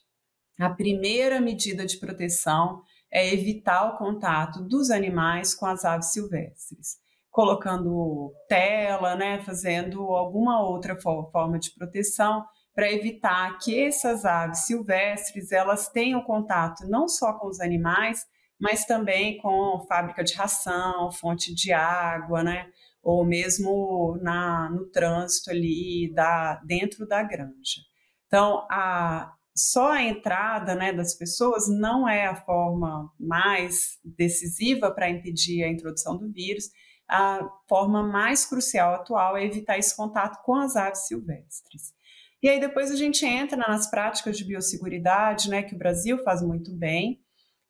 a 0.59 0.69
primeira 0.69 1.41
medida 1.41 1.87
de 1.87 1.97
proteção 1.97 2.83
é 3.12 3.33
evitar 3.33 3.95
o 3.95 3.97
contato 3.97 4.61
dos 4.61 4.91
animais 4.91 5.55
com 5.55 5.67
as 5.67 5.85
aves 5.85 6.12
silvestres 6.12 6.97
colocando 7.31 8.35
tela, 8.49 9.15
né, 9.15 9.41
fazendo 9.45 10.03
alguma 10.17 10.61
outra 10.61 11.00
forma 11.00 11.57
de 11.57 11.71
proteção 11.71 12.45
para 12.79 12.93
evitar 12.93 13.59
que 13.59 13.77
essas 13.77 14.25
aves 14.25 14.61
silvestres 14.61 15.51
elas 15.51 15.89
tenham 15.89 16.23
contato 16.23 16.87
não 16.89 17.09
só 17.09 17.33
com 17.33 17.49
os 17.49 17.59
animais, 17.59 18.25
mas 18.57 18.85
também 18.85 19.37
com 19.39 19.85
fábrica 19.89 20.23
de 20.23 20.33
ração, 20.35 21.11
fonte 21.11 21.53
de 21.53 21.73
água, 21.73 22.45
né, 22.45 22.71
ou 23.03 23.27
mesmo 23.27 24.17
na, 24.23 24.71
no 24.71 24.87
trânsito 24.93 25.51
ali 25.51 26.13
da, 26.15 26.55
dentro 26.65 27.05
da 27.05 27.21
granja. 27.21 27.81
Então, 28.29 28.65
a, 28.71 29.35
só 29.57 29.95
a 29.95 30.05
entrada 30.05 30.77
né, 30.77 30.93
das 30.93 31.17
pessoas 31.17 31.69
não 31.69 32.09
é 32.09 32.27
a 32.27 32.37
forma 32.37 33.13
mais 33.19 33.99
decisiva 34.05 34.93
para 34.93 35.11
impedir 35.11 35.65
a 35.65 35.69
introdução 35.69 36.17
do 36.17 36.31
vírus, 36.31 36.71
a 37.09 37.41
forma 37.69 38.05
mais 38.05 38.47
crucial 38.47 38.95
atual 38.95 39.37
é 39.37 39.45
evitar 39.45 39.79
esse 39.79 39.97
contato 39.97 40.41
com 40.45 40.55
as 40.55 40.77
aves 40.77 41.09
silvestres. 41.09 41.98
E 42.42 42.49
aí 42.49 42.61
depois 42.61 42.90
a 42.90 42.97
gente 42.97 43.26
entra 43.26 43.57
nas 43.57 43.90
práticas 43.90 44.37
de 44.38 44.45
biosseguridade, 44.45 45.50
né, 45.50 45.62
que 45.62 45.75
o 45.75 45.78
Brasil 45.78 46.23
faz 46.23 46.42
muito 46.42 46.75
bem, 46.75 47.21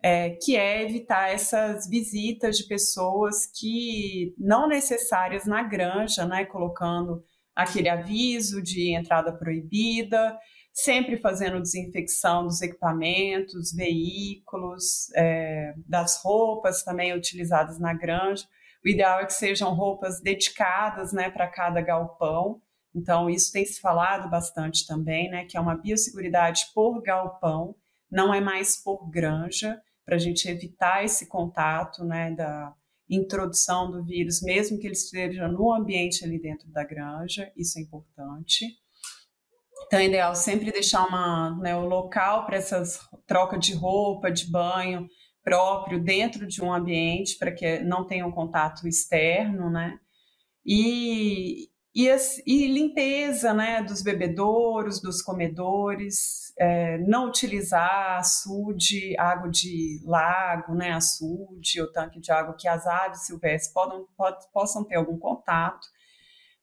é, 0.03 0.31
que 0.31 0.57
é 0.57 0.83
evitar 0.83 1.33
essas 1.33 1.89
visitas 1.89 2.59
de 2.59 2.65
pessoas 2.69 3.47
que 3.47 4.35
não 4.39 4.69
necessárias 4.69 5.47
na 5.47 5.63
granja, 5.63 6.27
né, 6.27 6.45
colocando 6.45 7.23
aquele 7.57 7.89
aviso 7.89 8.63
de 8.63 8.95
entrada 8.95 9.33
proibida, 9.33 10.39
sempre 10.73 11.17
fazendo 11.17 11.61
desinfecção 11.61 12.45
dos 12.45 12.63
equipamentos, 12.63 13.73
veículos, 13.73 15.11
é, 15.17 15.75
das 15.89 16.23
roupas 16.23 16.85
também 16.85 17.13
utilizadas 17.13 17.81
na 17.81 17.93
granja, 17.93 18.45
o 18.85 18.89
ideal 18.89 19.21
é 19.21 19.27
que 19.27 19.33
sejam 19.33 19.75
roupas 19.75 20.21
dedicadas 20.21 21.13
né, 21.13 21.31
para 21.31 21.49
cada 21.49 21.81
galpão. 21.81 22.61
Então, 22.95 23.29
isso 23.29 23.53
tem 23.53 23.65
se 23.65 23.81
falado 23.81 24.29
bastante 24.29 24.87
também, 24.87 25.31
né? 25.31 25.45
Que 25.45 25.57
é 25.57 25.61
uma 25.61 25.77
biosseguridade 25.77 26.67
por 26.75 27.03
galpão, 27.03 27.75
não 28.11 28.33
é 28.33 28.41
mais 28.41 28.83
por 28.83 29.09
granja, 29.11 29.81
para 30.05 30.17
a 30.17 30.19
gente 30.19 30.49
evitar 30.49 31.05
esse 31.05 31.27
contato 31.27 32.03
né, 32.03 32.31
da 32.31 32.75
introdução 33.11 33.91
do 33.91 34.03
vírus, 34.03 34.41
mesmo 34.43 34.79
que 34.79 34.87
ele 34.87 34.95
esteja 34.95 35.49
no 35.49 35.73
ambiente 35.73 36.25
ali 36.25 36.41
dentro 36.41 36.69
da 36.71 36.83
granja, 36.83 37.53
isso 37.57 37.79
é 37.79 37.83
importante. 37.83 38.65
Então, 39.87 39.99
é 39.99 40.07
ideal 40.07 40.35
sempre 40.35 40.73
deixar 40.73 41.07
uma, 41.07 41.57
né, 41.61 41.77
o 41.77 41.87
local 41.87 42.47
para 42.47 42.57
essas 42.57 43.01
troca 43.27 43.59
de 43.59 43.75
roupa, 43.75 44.31
de 44.31 44.51
banho, 44.51 45.09
próprio 45.43 46.03
dentro 46.03 46.47
de 46.47 46.63
um 46.63 46.73
ambiente 46.73 47.39
para 47.39 47.53
que 47.53 47.79
não 47.81 48.07
tenha 48.07 48.27
um 48.27 48.33
contato 48.33 48.87
externo, 48.87 49.71
né? 49.71 49.99
E, 50.65 51.69
e, 51.99 52.09
e 52.47 52.69
limpeza, 52.69 53.53
né, 53.53 53.83
dos 53.83 54.03
bebedouros, 54.03 55.01
dos 55.01 55.21
comedores, 55.21 56.53
é, 56.57 56.97
não 56.99 57.27
utilizar 57.27 58.19
açude, 58.19 59.19
água 59.19 59.51
de 59.51 60.01
lago, 60.05 60.77
né, 60.77 60.93
açude 60.93 61.81
ou 61.81 61.91
tanque 61.91 62.21
de 62.21 62.31
água 62.31 62.55
que 62.57 62.69
as 62.69 62.87
aves 62.87 63.27
silvestres 63.27 63.73
podam, 63.73 64.07
pod, 64.17 64.37
possam 64.53 64.85
ter 64.85 64.95
algum 64.95 65.19
contato. 65.19 65.89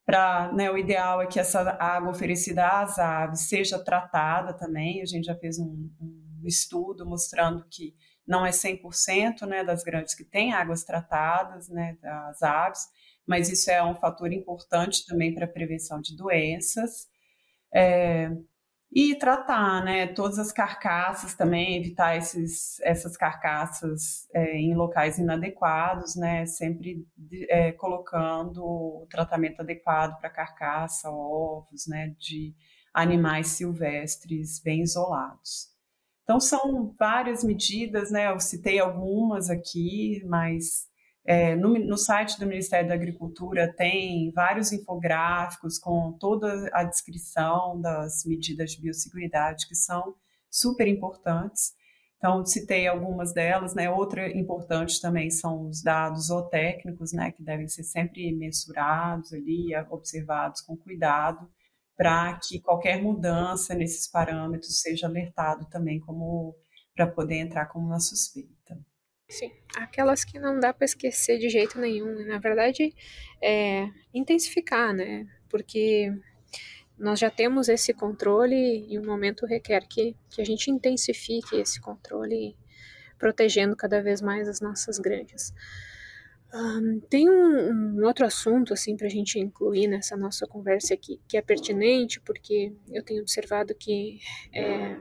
Pra, 0.06 0.54
né, 0.54 0.72
o 0.72 0.78
ideal 0.78 1.22
é 1.22 1.28
que 1.28 1.40
essa 1.40 1.60
água 1.82 2.12
oferecida 2.12 2.66
às 2.66 2.98
aves 2.98 3.50
seja 3.50 3.78
tratada 3.78 4.54
também. 4.54 5.02
A 5.02 5.06
gente 5.06 5.26
já 5.26 5.36
fez 5.36 5.60
um, 5.60 5.90
um 6.00 6.44
estudo 6.46 7.06
mostrando 7.06 7.66
que 7.70 7.94
não 8.26 8.46
é 8.46 8.52
100% 8.52 9.46
né, 9.46 9.66
das 9.66 9.84
grandes 9.84 10.16
que 10.16 10.24
têm 10.24 10.54
águas 10.54 10.86
tratadas, 10.86 11.68
né, 11.68 11.98
das 12.02 12.42
aves, 12.42 12.88
mas 13.28 13.50
isso 13.50 13.70
é 13.72 13.84
um 13.84 13.96
fator 13.96 14.32
importante 14.32 15.06
também 15.06 15.34
para 15.34 15.46
a 15.46 15.50
prevenção 15.50 16.00
de 16.00 16.16
doenças. 16.16 17.08
É, 17.74 18.32
e 18.92 19.14
tratar 19.16 19.84
né, 19.84 20.08
todas 20.08 20.40
as 20.40 20.54
carcaças 20.54 21.36
também, 21.36 21.76
evitar 21.76 22.16
esses, 22.16 22.80
essas 22.82 23.18
carcaças 23.18 24.26
é, 24.34 24.58
em 24.58 24.74
locais 24.74 25.18
inadequados, 25.18 26.16
né, 26.16 26.46
sempre 26.46 27.06
é, 27.50 27.74
colocando 27.74 28.64
o 28.64 29.08
tratamento 29.10 29.60
adequado 29.60 30.18
para 30.20 30.30
carcaça, 30.30 31.10
ovos 31.10 31.88
né, 31.88 32.16
de 32.18 32.56
animais 32.94 33.48
silvestres 33.48 34.62
bem 34.64 34.82
isolados. 34.82 35.76
Então, 36.24 36.40
são 36.40 36.96
várias 36.98 37.44
medidas, 37.44 38.10
né? 38.10 38.32
Eu 38.32 38.40
citei 38.40 38.80
algumas 38.80 39.50
aqui, 39.50 40.24
mas 40.26 40.88
é, 41.26 41.56
no, 41.56 41.74
no, 41.80 41.98
site 41.98 42.40
do 42.40 42.46
Ministério 42.46 42.88
da 42.88 42.94
Agricultura 42.94 43.74
tem 43.76 44.32
vários 44.32 44.72
infográficos 44.72 45.80
com 45.80 46.14
toda 46.20 46.70
a 46.72 46.84
descrição 46.84 47.82
das 47.82 48.24
medidas 48.26 48.72
de 48.72 48.82
biosseguridade 48.82 49.68
que 49.68 49.76
são 49.76 50.16
super 50.52 50.88
importantes. 50.88 51.74
Então, 52.18 52.46
citei 52.46 52.88
algumas 52.88 53.34
delas, 53.34 53.74
né? 53.74 53.90
Outra 53.90 54.30
importante 54.32 55.02
também 55.02 55.30
são 55.32 55.68
os 55.68 55.82
dados 55.82 56.28
zootécnicos, 56.28 57.12
né? 57.12 57.32
Que 57.32 57.44
devem 57.44 57.68
ser 57.68 57.84
sempre 57.84 58.32
mensurados 58.36 59.34
ali, 59.34 59.76
observados 59.90 60.62
com 60.62 60.78
cuidado 60.78 61.50
para 61.98 62.38
que 62.40 62.60
qualquer 62.60 63.02
mudança 63.02 63.74
nesses 63.74 64.08
parâmetros 64.08 64.82
seja 64.82 65.08
alertado 65.08 65.66
também 65.70 66.00
como 66.00 66.56
para 66.96 67.08
poder 67.08 67.36
entrar 67.38 67.66
como 67.68 67.88
uma 67.88 68.00
suspeita. 68.00 68.78
Sim, 69.28 69.52
aquelas 69.76 70.24
que 70.24 70.40
não 70.40 70.60
dá 70.60 70.74
para 70.74 70.86
esquecer 70.86 71.40
de 71.40 71.50
jeito 71.50 71.80
nenhum, 71.80 72.26
na 72.28 72.38
verdade, 72.38 72.94
é 73.42 73.90
intensificar, 74.14 74.94
né? 74.94 75.28
Porque 75.50 76.12
nós 76.98 77.20
já 77.20 77.30
temos 77.30 77.68
esse 77.68 77.94
controle 77.94 78.86
e 78.88 78.98
o 78.98 79.06
momento 79.06 79.46
requer 79.46 79.86
que, 79.88 80.16
que 80.30 80.42
a 80.42 80.46
gente 80.46 80.70
intensifique 80.70 81.56
esse 81.56 81.82
controle, 81.82 82.56
protegendo 83.18 83.76
cada 83.76 84.02
vez 84.02 84.22
mais 84.22 84.48
as 84.48 84.62
nossas 84.62 85.00
granjas. 85.00 85.54
Um, 86.54 87.02
tem 87.02 87.30
um, 87.30 87.98
um, 88.00 88.06
outro 88.06 88.26
assunto 88.26 88.72
assim 88.74 88.96
para 88.96 89.08
a 89.08 89.10
gente 89.10 89.38
incluir 89.40 89.88
nessa 89.88 90.16
nossa 90.16 90.48
conversa 90.48 90.94
aqui 90.94 91.20
que 91.28 91.36
é 91.36 91.42
pertinente 91.42 92.22
porque 92.22 92.72
eu 92.90 93.04
tenho 93.04 93.22
observado 93.22 93.76
que 93.76 94.20
é, 94.54 94.96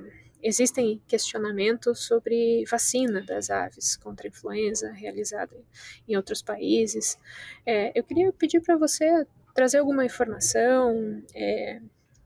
existem 0.44 1.00
questionamentos 1.08 2.00
sobre 2.00 2.64
vacina 2.70 3.22
das 3.22 3.48
aves 3.48 3.96
contra 3.96 4.26
a 4.26 4.28
influenza 4.28 4.92
realizada 4.92 5.56
em 6.06 6.16
outros 6.16 6.42
países. 6.42 7.18
É, 7.64 7.98
eu 7.98 8.04
queria 8.04 8.30
pedir 8.30 8.60
para 8.60 8.76
você 8.76 9.26
trazer 9.54 9.78
alguma 9.78 10.04
informação, 10.04 11.22
é, 11.34 11.80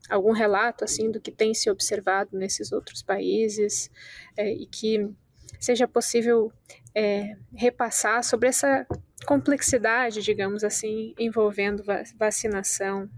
algum 0.09 0.33
relato 0.33 0.83
assim 0.83 1.09
do 1.09 1.21
que 1.21 1.31
tem 1.31 1.53
se 1.53 1.69
observado 1.69 2.37
nesses 2.37 2.73
outros 2.73 3.01
países 3.01 3.89
é, 4.35 4.51
e 4.51 4.65
que 4.65 5.09
seja 5.57 5.87
possível 5.87 6.51
é, 6.93 7.37
repassar 7.53 8.21
sobre 8.23 8.49
essa 8.49 8.85
complexidade, 9.25 10.21
digamos 10.21 10.63
assim, 10.63 11.13
envolvendo 11.17 11.83
vacinação 12.17 13.09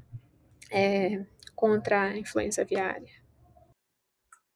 é, 0.69 1.25
contra 1.55 2.03
a 2.03 2.17
influenza 2.17 2.61
aviária. 2.61 3.20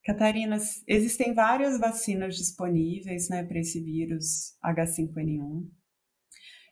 Catarina, 0.06 0.58
existem 0.88 1.34
várias 1.34 1.80
vacinas 1.80 2.36
disponíveis 2.36 3.28
né, 3.28 3.44
para 3.44 3.58
esse 3.58 3.82
vírus 3.82 4.56
H5N1, 4.64 5.68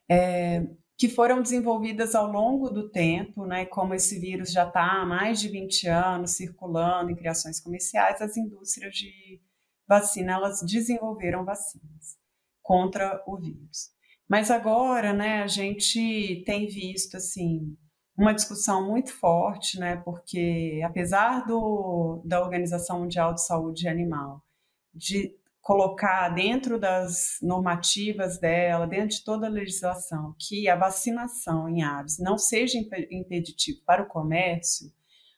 é, 0.08 0.68
que 0.96 1.10
foram 1.10 1.42
desenvolvidas 1.42 2.14
ao 2.14 2.32
longo 2.32 2.70
do 2.70 2.92
tempo, 2.92 3.44
né, 3.48 3.66
como 3.66 3.96
esse 3.96 4.20
vírus 4.20 4.52
já 4.52 4.68
está 4.68 5.02
há 5.02 5.06
mais 5.06 5.40
de 5.40 5.50
20 5.50 5.88
anos 5.88 6.32
circulando 6.32 7.10
em 7.10 7.16
criações 7.16 7.60
comerciais, 7.60 8.22
as 8.22 8.38
indústrias 8.38 8.94
de 8.96 9.42
vacina 9.88 10.34
elas 10.34 10.62
desenvolveram 10.62 11.44
vacinas 11.44 12.16
contra 12.62 13.24
o 13.26 13.36
vírus. 13.36 13.90
Mas 14.30 14.52
agora, 14.52 15.12
né, 15.12 15.42
a 15.42 15.48
gente 15.48 16.44
tem 16.46 16.68
visto 16.68 17.18
assim 17.18 17.76
uma 18.18 18.34
discussão 18.34 18.88
muito 18.88 19.12
forte, 19.12 19.80
né, 19.80 19.98
porque 19.98 20.82
apesar 20.86 21.46
do, 21.46 22.22
da 22.24 22.42
Organização 22.42 23.00
Mundial 23.00 23.34
de 23.34 23.44
Saúde 23.44 23.88
Animal 23.88 24.42
de 24.94 25.36
colocar 25.62 26.30
dentro 26.30 26.78
das 26.78 27.38
normativas 27.42 28.38
dela, 28.38 28.86
dentro 28.86 29.18
de 29.18 29.24
toda 29.24 29.48
a 29.48 29.50
legislação, 29.50 30.36
que 30.38 30.68
a 30.68 30.76
vacinação 30.76 31.70
em 31.70 31.82
aves 31.82 32.20
não 32.20 32.38
seja 32.38 32.78
impeditivo 33.10 33.80
para 33.86 34.04
o 34.04 34.08
comércio, 34.08 34.92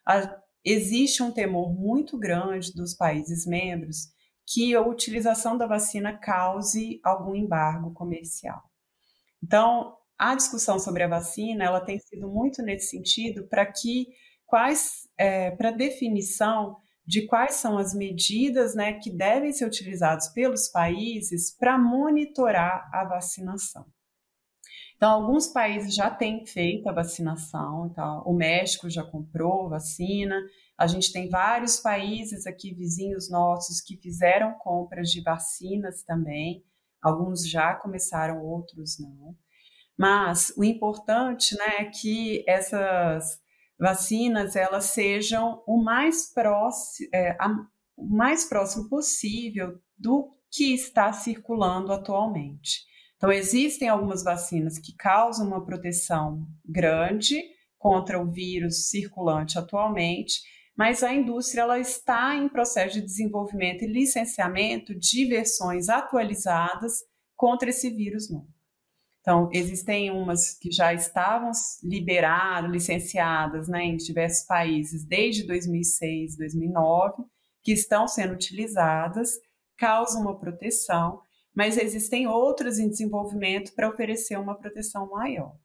a, 0.06 0.38
existe 0.64 1.22
um 1.22 1.32
temor 1.32 1.72
muito 1.72 2.18
grande 2.18 2.74
dos 2.74 2.96
países 2.96 3.46
membros 3.46 4.10
que 4.48 4.76
a 4.76 4.82
utilização 4.82 5.58
da 5.58 5.68
vacina 5.68 6.18
cause 6.18 7.00
algum 7.04 7.36
embargo 7.36 7.94
comercial. 7.94 8.64
Então, 9.44 9.96
a 10.18 10.36
discussão 10.36 10.80
sobre 10.80 11.04
a 11.04 11.08
vacina 11.08 11.64
ela 11.64 11.82
tem 11.82 12.00
sido 12.00 12.28
muito 12.30 12.62
nesse 12.62 12.90
sentido 12.90 13.48
para 13.48 13.66
que 13.66 14.08
quais 14.46 15.08
é, 15.18 15.52
para 15.52 15.72
definição 15.72 16.78
de 17.06 17.28
quais 17.28 17.56
são 17.56 17.78
as 17.78 17.94
medidas 17.94 18.74
né, 18.74 18.94
que 18.94 19.12
devem 19.12 19.52
ser 19.52 19.66
utilizadas 19.66 20.30
pelos 20.30 20.68
países 20.68 21.56
para 21.56 21.78
monitorar 21.78 22.90
a 22.92 23.04
vacinação. 23.06 23.86
Então, 24.96 25.12
alguns 25.12 25.48
países 25.48 25.94
já 25.94 26.10
têm 26.10 26.46
feito 26.46 26.88
a 26.88 26.94
vacinação, 26.94 27.88
então, 27.92 28.24
o 28.26 28.34
México 28.34 28.90
já 28.90 29.04
comprou 29.04 29.70
vacina, 29.70 30.42
a 30.78 30.88
gente 30.88 31.12
tem 31.12 31.30
vários 31.30 31.80
países 31.80 32.48
aqui 32.48 32.74
vizinhos 32.74 33.30
nossos 33.30 33.82
que 33.82 33.98
fizeram 33.98 34.54
compras 34.54 35.10
de 35.12 35.22
vacinas 35.22 36.02
também, 36.04 36.64
alguns 37.02 37.48
já 37.48 37.76
começaram, 37.76 38.42
outros 38.44 38.98
não. 38.98 39.36
Mas 39.98 40.54
o 40.58 40.64
importante 40.64 41.56
né, 41.58 41.76
é 41.80 41.86
que 41.86 42.44
essas 42.48 43.40
vacinas 43.80 44.56
elas 44.56 44.86
sejam 44.86 45.64
o 45.66 45.82
mais 45.82 46.34
próximo, 46.34 47.10
é, 47.14 47.32
a, 47.40 47.50
o 47.96 48.08
mais 48.08 48.46
próximo 48.46 48.90
possível 48.90 49.80
do 49.98 50.30
que 50.52 50.74
está 50.74 51.12
circulando 51.12 51.92
atualmente. 51.92 52.84
Então, 53.18 53.32
existem 53.32 53.88
algumas 53.88 54.24
vacinas 54.24 54.78
que 54.78 54.96
causam 54.96 55.48
uma 55.48 55.66
proteção 55.66 56.46
grande 56.66 57.42
contra 57.78 58.22
o 58.22 58.30
vírus 58.30 58.90
circulante 58.90 59.58
atualmente, 59.58 60.42
mas 60.78 61.04
a 61.04 61.14
indústria 61.14 61.62
ela 61.62 61.80
está 61.80 62.36
em 62.36 62.50
processo 62.50 62.96
de 62.96 63.06
desenvolvimento 63.06 63.84
e 63.84 63.88
licenciamento 63.88 64.94
de 64.98 65.26
versões 65.26 65.88
atualizadas 65.88 67.04
contra 67.36 67.70
esse 67.70 67.90
vírus 67.90 68.30
novo. 68.30 68.55
Então, 69.26 69.50
existem 69.52 70.12
umas 70.12 70.54
que 70.54 70.72
já 70.72 70.94
estavam 70.94 71.50
liberadas, 71.84 72.70
licenciadas 72.70 73.68
né, 73.68 73.84
em 73.84 73.98
diversos 73.98 74.46
países 74.46 75.04
desde 75.04 75.48
2006, 75.48 76.38
2009, 76.38 77.24
que 77.64 77.72
estão 77.72 78.08
sendo 78.08 78.36
utilizadas, 78.36 79.32
causam 79.76 80.22
uma 80.22 80.40
proteção, 80.40 81.22
mas 81.56 81.76
existem 81.76 82.28
outras 82.28 82.78
em 82.78 82.88
desenvolvimento 82.88 83.74
para 83.74 83.90
oferecer 83.90 84.38
uma 84.38 84.54
proteção 84.54 85.10
maior. 85.10 85.56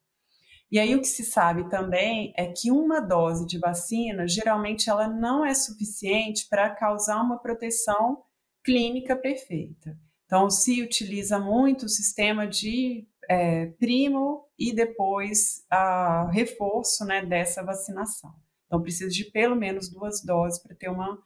E 0.73 0.79
aí 0.79 0.95
o 0.95 1.01
que 1.03 1.09
se 1.09 1.23
sabe 1.23 1.69
também 1.69 2.33
é 2.39 2.47
que 2.47 2.71
uma 2.71 2.99
dose 2.99 3.47
de 3.47 3.59
vacina, 3.59 4.27
geralmente 4.27 4.89
ela 4.89 5.07
não 5.07 5.45
é 5.45 5.53
suficiente 5.53 6.49
para 6.49 6.71
causar 6.71 7.21
uma 7.21 7.39
proteção 7.39 8.23
clínica 8.65 9.15
perfeita. 9.15 9.99
Então, 10.25 10.49
se 10.49 10.81
utiliza 10.81 11.39
muito 11.39 11.85
o 11.85 11.89
sistema 11.91 12.47
de 12.47 13.07
é, 13.31 13.67
primo 13.79 14.45
e 14.59 14.75
depois 14.75 15.65
a 15.71 16.29
reforço 16.33 17.05
né, 17.05 17.25
dessa 17.25 17.63
vacinação. 17.63 18.35
Então, 18.67 18.83
precisa 18.83 19.09
de 19.09 19.25
pelo 19.25 19.55
menos 19.55 19.89
duas 19.89 20.21
doses 20.25 20.61
para 20.61 20.75
ter 20.75 20.89
uma 20.89 21.17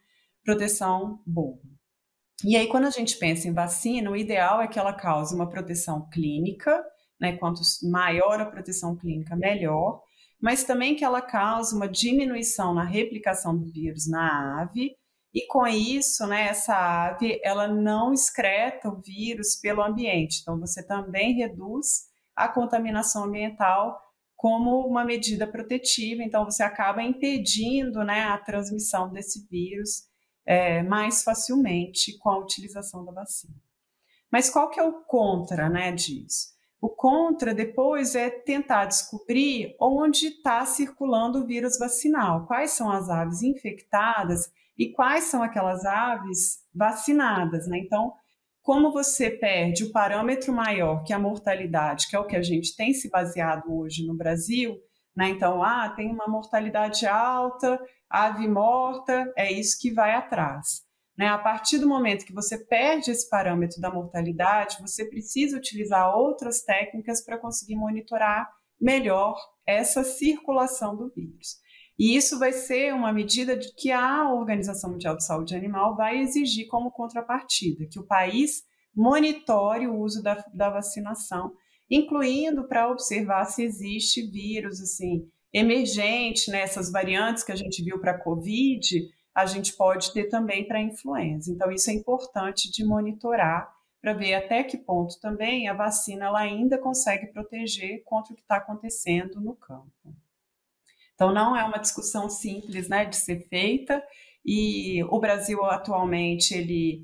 proteção 0.43 1.19
boa. 1.25 1.59
E 2.43 2.55
aí, 2.55 2.67
quando 2.67 2.85
a 2.85 2.91
gente 2.91 3.17
pensa 3.17 3.47
em 3.47 3.53
vacina, 3.53 4.11
o 4.11 4.15
ideal 4.15 4.61
é 4.61 4.67
que 4.67 4.77
ela 4.77 4.93
cause 4.93 5.33
uma 5.33 5.49
proteção 5.49 6.07
clínica, 6.11 6.85
né? 7.19 7.37
Quanto 7.37 7.61
maior 7.89 8.39
a 8.39 8.45
proteção 8.45 8.95
clínica, 8.95 9.35
melhor, 9.35 10.03
mas 10.39 10.63
também 10.63 10.95
que 10.95 11.03
ela 11.03 11.23
cause 11.23 11.75
uma 11.75 11.87
diminuição 11.87 12.71
na 12.73 12.83
replicação 12.83 13.57
do 13.57 13.65
vírus 13.65 14.07
na 14.07 14.61
ave 14.61 14.95
e 15.35 15.45
com 15.47 15.67
isso, 15.67 16.25
né, 16.25 16.47
essa 16.47 16.73
ave 17.07 17.41
ela 17.43 17.67
não 17.67 18.13
excreta 18.13 18.87
o 18.87 19.01
vírus 19.01 19.57
pelo 19.57 19.83
ambiente. 19.83 20.39
Então 20.41 20.57
você 20.57 20.81
também 20.81 21.33
reduz 21.33 22.05
a 22.33 22.47
contaminação 22.47 23.25
ambiental 23.25 23.99
como 24.37 24.87
uma 24.87 25.03
medida 25.03 25.45
protetiva. 25.45 26.23
Então 26.23 26.45
você 26.45 26.63
acaba 26.63 27.03
impedindo, 27.03 28.01
né, 28.05 28.23
a 28.23 28.37
transmissão 28.37 29.11
desse 29.11 29.45
vírus 29.49 30.03
é, 30.45 30.81
mais 30.83 31.21
facilmente 31.21 32.17
com 32.19 32.29
a 32.29 32.37
utilização 32.37 33.03
da 33.03 33.11
vacina. 33.11 33.55
Mas 34.31 34.49
qual 34.49 34.69
que 34.69 34.79
é 34.79 34.83
o 34.83 35.03
contra, 35.03 35.67
né, 35.67 35.91
disso? 35.91 36.55
O 36.79 36.87
contra 36.87 37.53
depois 37.53 38.15
é 38.15 38.29
tentar 38.29 38.85
descobrir 38.85 39.75
onde 39.81 40.27
está 40.27 40.65
circulando 40.65 41.39
o 41.39 41.45
vírus 41.45 41.77
vacinal, 41.77 42.45
quais 42.45 42.71
são 42.71 42.89
as 42.89 43.09
aves 43.09 43.41
infectadas 43.41 44.49
e 44.77 44.91
quais 44.91 45.25
são 45.25 45.41
aquelas 45.41 45.85
aves 45.85 46.59
vacinadas, 46.73 47.67
né? 47.67 47.77
Então, 47.79 48.13
como 48.61 48.91
você 48.91 49.29
perde 49.29 49.83
o 49.83 49.91
parâmetro 49.91 50.51
maior, 50.51 51.03
que 51.03 51.13
é 51.13 51.15
a 51.15 51.19
mortalidade, 51.19 52.07
que 52.09 52.15
é 52.15 52.19
o 52.19 52.25
que 52.25 52.35
a 52.35 52.41
gente 52.41 52.75
tem 52.75 52.93
se 52.93 53.09
baseado 53.09 53.71
hoje 53.71 54.05
no 54.05 54.15
Brasil, 54.15 54.75
né? 55.15 55.29
Então, 55.29 55.63
ah, 55.63 55.89
tem 55.89 56.11
uma 56.11 56.27
mortalidade 56.27 57.05
alta, 57.07 57.79
ave 58.09 58.47
morta, 58.47 59.31
é 59.37 59.51
isso 59.51 59.79
que 59.79 59.91
vai 59.91 60.13
atrás. 60.13 60.85
Né? 61.17 61.27
A 61.27 61.37
partir 61.37 61.77
do 61.77 61.87
momento 61.87 62.25
que 62.25 62.33
você 62.33 62.57
perde 62.57 63.11
esse 63.11 63.29
parâmetro 63.29 63.79
da 63.79 63.89
mortalidade, 63.89 64.81
você 64.81 65.05
precisa 65.05 65.57
utilizar 65.57 66.13
outras 66.15 66.61
técnicas 66.63 67.23
para 67.23 67.37
conseguir 67.37 67.75
monitorar 67.75 68.49
melhor 68.79 69.35
essa 69.65 70.03
circulação 70.03 70.95
do 70.95 71.09
vírus. 71.09 71.57
E 71.97 72.15
isso 72.15 72.37
vai 72.37 72.51
ser 72.51 72.93
uma 72.93 73.13
medida 73.13 73.55
de 73.55 73.73
que 73.73 73.91
a 73.91 74.31
Organização 74.33 74.91
Mundial 74.91 75.15
de 75.15 75.25
Saúde 75.25 75.55
Animal 75.55 75.95
vai 75.95 76.19
exigir 76.19 76.67
como 76.67 76.91
contrapartida, 76.91 77.87
que 77.89 77.99
o 77.99 78.05
país 78.05 78.63
monitore 78.93 79.87
o 79.87 79.97
uso 79.97 80.21
da, 80.21 80.43
da 80.53 80.69
vacinação, 80.69 81.53
incluindo 81.89 82.67
para 82.67 82.89
observar 82.89 83.45
se 83.45 83.63
existe 83.63 84.29
vírus 84.29 84.81
assim 84.81 85.29
emergente, 85.53 86.51
né, 86.51 86.65
variantes 86.91 87.43
que 87.43 87.51
a 87.51 87.55
gente 87.55 87.81
viu 87.81 87.97
para 87.99 88.11
a 88.11 88.19
Covid, 88.19 89.09
a 89.33 89.45
gente 89.45 89.73
pode 89.73 90.11
ter 90.13 90.25
também 90.25 90.67
para 90.67 90.79
a 90.79 90.81
influenza. 90.81 91.49
Então, 91.49 91.71
isso 91.71 91.89
é 91.89 91.93
importante 91.93 92.69
de 92.69 92.83
monitorar 92.83 93.73
para 94.01 94.13
ver 94.13 94.33
até 94.33 94.63
que 94.63 94.77
ponto 94.77 95.19
também 95.19 95.69
a 95.69 95.73
vacina 95.73 96.25
ela 96.25 96.39
ainda 96.39 96.77
consegue 96.77 97.27
proteger 97.27 98.03
contra 98.03 98.33
o 98.33 98.35
que 98.35 98.41
está 98.41 98.57
acontecendo 98.57 99.39
no 99.39 99.55
campo. 99.55 99.91
Então, 101.15 101.33
não 101.33 101.55
é 101.55 101.63
uma 101.63 101.79
discussão 101.79 102.29
simples 102.29 102.87
né, 102.87 103.05
de 103.05 103.15
ser 103.15 103.47
feita, 103.47 104.03
e 104.45 105.03
o 105.05 105.19
Brasil 105.19 105.65
atualmente 105.65 106.53
ele, 106.53 107.03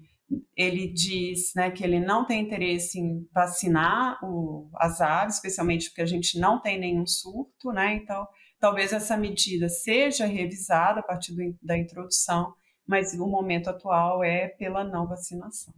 ele 0.55 0.93
diz 0.93 1.53
né, 1.55 1.71
que 1.71 1.83
ele 1.83 1.99
não 1.99 2.25
tem 2.25 2.41
interesse 2.41 2.99
em 2.99 3.27
vacinar 3.33 4.19
o, 4.23 4.69
as 4.75 5.01
aves, 5.01 5.35
especialmente 5.35 5.89
porque 5.89 6.03
a 6.03 6.05
gente 6.05 6.39
não 6.39 6.61
tem 6.61 6.79
nenhum 6.79 7.07
surto, 7.07 7.71
né? 7.71 7.95
Então, 7.95 8.27
talvez 8.59 8.93
essa 8.93 9.17
medida 9.17 9.67
seja 9.69 10.27
revisada 10.27 10.99
a 10.99 11.03
partir 11.03 11.33
do, 11.33 11.57
da 11.63 11.75
introdução, 11.75 12.53
mas 12.85 13.13
o 13.13 13.25
momento 13.25 13.69
atual 13.69 14.23
é 14.23 14.49
pela 14.49 14.83
não 14.83 15.07
vacinação. 15.07 15.73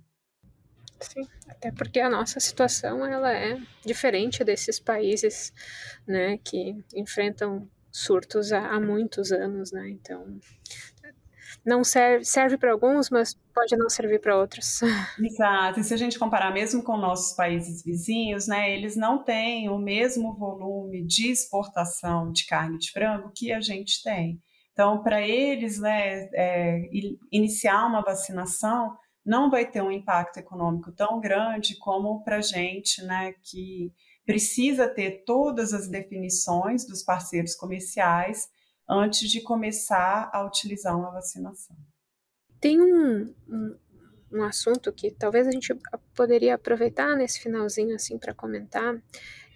Sim, 0.99 1.27
até 1.47 1.71
porque 1.71 1.99
a 1.99 2.09
nossa 2.09 2.39
situação 2.39 3.05
ela 3.05 3.31
é 3.31 3.57
diferente 3.85 4.43
desses 4.43 4.79
países, 4.79 5.53
né, 6.07 6.37
que 6.37 6.75
enfrentam 6.95 7.69
surtos 7.93 8.51
há, 8.51 8.71
há 8.71 8.79
muitos 8.79 9.31
anos, 9.31 9.71
né? 9.71 9.87
Então, 9.91 10.39
não 11.63 11.83
serve, 11.83 12.25
serve 12.25 12.57
para 12.57 12.71
alguns, 12.71 13.09
mas 13.09 13.35
pode 13.53 13.77
não 13.77 13.87
servir 13.87 14.19
para 14.19 14.37
outros. 14.37 14.81
Exato. 15.21 15.79
E 15.79 15.83
se 15.83 15.93
a 15.93 15.97
gente 15.97 16.17
comparar 16.17 16.51
mesmo 16.51 16.83
com 16.83 16.97
nossos 16.97 17.35
países 17.35 17.83
vizinhos, 17.83 18.47
né, 18.47 18.75
eles 18.75 18.97
não 18.97 19.23
têm 19.23 19.69
o 19.69 19.77
mesmo 19.77 20.35
volume 20.35 21.05
de 21.05 21.31
exportação 21.31 22.31
de 22.31 22.45
carne 22.47 22.79
de 22.79 22.91
frango 22.91 23.31
que 23.33 23.53
a 23.53 23.61
gente 23.61 24.01
tem. 24.03 24.41
Então, 24.73 25.03
para 25.03 25.21
eles, 25.21 25.79
né, 25.79 26.27
é, 26.33 26.81
iniciar 27.31 27.85
uma 27.85 28.01
vacinação 28.01 28.97
não 29.25 29.49
vai 29.49 29.65
ter 29.65 29.81
um 29.81 29.91
impacto 29.91 30.37
econômico 30.37 30.91
tão 30.91 31.21
grande 31.21 31.77
como 31.77 32.23
para 32.23 32.37
a 32.37 32.41
gente, 32.41 33.01
né, 33.03 33.33
que 33.41 33.93
precisa 34.25 34.87
ter 34.87 35.23
todas 35.25 35.73
as 35.73 35.87
definições 35.87 36.85
dos 36.85 37.03
parceiros 37.03 37.55
comerciais 37.55 38.49
antes 38.89 39.29
de 39.29 39.41
começar 39.41 40.29
a 40.33 40.45
utilizar 40.45 40.97
uma 40.97 41.11
vacinação. 41.11 41.75
Tem 42.59 42.79
um, 42.81 43.33
um, 43.47 43.75
um 44.31 44.43
assunto 44.43 44.91
que 44.91 45.11
talvez 45.11 45.47
a 45.47 45.51
gente 45.51 45.75
poderia 46.15 46.55
aproveitar 46.55 47.15
nesse 47.15 47.39
finalzinho 47.39 47.95
assim 47.95 48.17
para 48.17 48.33
comentar. 48.33 49.01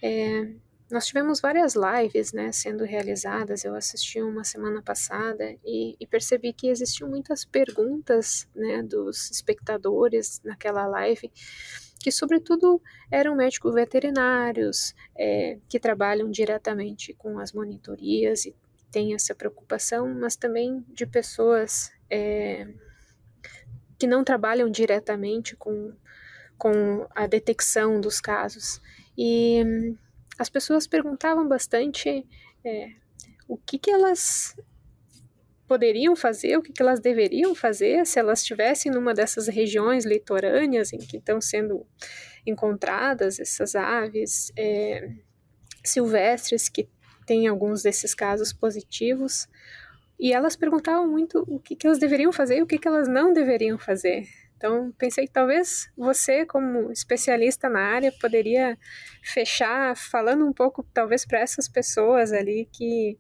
É, 0.02 0.52
nós 0.90 1.06
tivemos 1.06 1.42
várias 1.42 1.76
lives 1.76 2.32
né, 2.32 2.52
sendo 2.54 2.86
realizadas, 2.86 3.66
eu 3.66 3.76
assisti 3.76 4.22
uma 4.22 4.46
semana 4.46 4.82
passada 4.82 5.54
e, 5.66 5.98
e 6.00 6.08
percebi 6.08 6.54
que 6.54 6.70
existiam 6.70 7.10
muitas 7.10 7.44
perguntas 7.44 8.48
né, 8.56 8.82
dos 8.82 9.30
espectadores 9.30 10.40
naquela 10.46 10.88
live, 10.88 11.30
que 12.08 12.12
sobretudo 12.14 12.82
eram 13.12 13.36
médicos 13.36 13.74
veterinários, 13.74 14.96
é, 15.14 15.58
que 15.68 15.78
trabalham 15.78 16.32
diretamente 16.32 17.14
com 17.14 17.38
as 17.38 17.52
monitorias 17.52 18.46
e 18.46 18.56
têm 18.90 19.14
essa 19.14 19.36
preocupação, 19.36 20.08
mas 20.18 20.38
também 20.38 20.86
de 20.88 21.06
pessoas 21.06 21.92
é, 22.10 22.66
que 24.00 24.08
não 24.08 24.24
trabalham 24.24 24.70
diretamente 24.70 25.54
com, 25.58 25.92
com 26.58 27.06
a 27.14 27.28
detecção 27.28 28.00
dos 28.00 28.22
casos. 28.22 28.82
E 29.18 29.62
as 30.40 30.50
pessoas 30.50 30.88
perguntavam 30.88 31.46
bastante 31.46 32.26
é, 32.64 32.92
o 33.50 33.58
que, 33.58 33.78
que 33.78 33.92
elas 33.92 34.56
poderiam 35.68 36.16
fazer, 36.16 36.58
o 36.58 36.62
que, 36.62 36.72
que 36.72 36.82
elas 36.82 37.00
deveriam 37.00 37.54
fazer 37.54 38.06
se 38.06 38.20
elas 38.20 38.40
estivessem 38.40 38.92
numa 38.92 39.14
dessas 39.14 39.48
regiões 39.48 40.06
litorâneas 40.06 40.94
em 40.94 40.98
que 40.98 41.18
estão 41.18 41.42
sendo 41.42 41.86
encontradas 42.46 43.40
essas 43.40 43.76
aves 43.76 44.52
é, 44.58 45.10
silvestres 45.84 46.70
que 46.70 46.88
têm 47.26 47.48
alguns 47.48 47.84
desses 47.84 48.16
casos 48.16 48.54
positivos. 48.54 49.48
E 50.20 50.34
elas 50.34 50.56
perguntavam 50.56 51.08
muito 51.08 51.44
o 51.48 51.60
que, 51.60 51.76
que 51.76 51.86
elas 51.86 52.00
deveriam 52.00 52.32
fazer 52.32 52.58
e 52.58 52.62
o 52.62 52.68
que, 52.68 52.80
que 52.80 52.88
elas 52.88 53.08
não 53.08 53.34
deveriam 53.34 53.78
fazer. 53.78 54.24
Então, 54.56 54.92
pensei 54.98 55.28
que 55.28 55.34
talvez 55.34 55.88
você, 55.96 56.44
como 56.44 56.92
especialista 56.92 57.70
na 57.70 57.80
área, 57.80 58.12
poderia 58.20 58.76
fechar 59.24 59.96
falando 59.96 60.48
um 60.48 60.52
pouco, 60.52 60.84
talvez, 60.92 61.24
para 61.24 61.40
essas 61.40 61.70
pessoas 61.70 62.32
ali, 62.32 62.68
que 62.74 63.20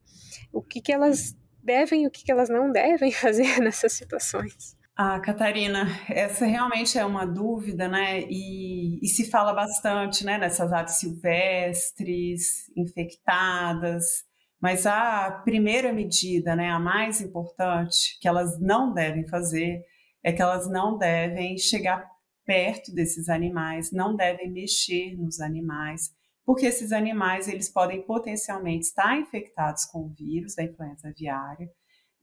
o 0.51 0.63
que, 0.63 0.81
que 0.81 0.91
elas 0.91 1.37
devem 1.67 2.03
e 2.03 2.07
o 2.07 2.11
que, 2.11 2.31
elas 2.31 2.49
não 2.49 2.71
devem 2.71 3.11
fazer 3.13 3.59
nessas 3.59 3.93
situações. 3.93 4.75
Ah, 4.95 5.19
Catarina, 5.19 5.85
essa 6.09 6.47
realmente 6.47 6.97
é 6.97 7.05
uma 7.05 7.23
dúvida, 7.23 7.87
né? 7.87 8.21
E, 8.21 8.99
e 9.03 9.07
se 9.07 9.29
fala 9.29 9.53
bastante, 9.53 10.25
né, 10.25 10.39
nessas 10.39 10.73
aves 10.73 10.95
silvestres, 10.95 12.67
infectadas, 12.75 14.25
mas 14.59 14.87
a 14.87 15.29
primeira 15.43 15.93
medida, 15.93 16.55
né, 16.55 16.71
a 16.71 16.79
mais 16.79 17.21
importante, 17.21 18.17
que 18.19 18.27
elas 18.27 18.59
não 18.59 18.91
devem 18.91 19.27
fazer, 19.27 19.83
é 20.23 20.33
que 20.33 20.41
elas 20.41 20.67
não 20.67 20.97
devem 20.97 21.57
chegar 21.59 22.03
perto 22.43 22.91
desses 22.91 23.29
animais, 23.29 23.91
não 23.91 24.15
devem 24.15 24.51
mexer 24.51 25.15
nos 25.15 25.39
animais, 25.39 26.09
porque 26.47 26.65
esses 26.65 26.93
animais 26.93 27.49
eles 27.49 27.67
podem 27.67 28.01
potencialmente 28.01 28.85
estar 28.85 29.19
infectados 29.19 29.83
com 29.83 30.05
o 30.05 30.13
vírus 30.13 30.55
da 30.55 30.63
influenza 30.63 31.09
aviária. 31.09 31.69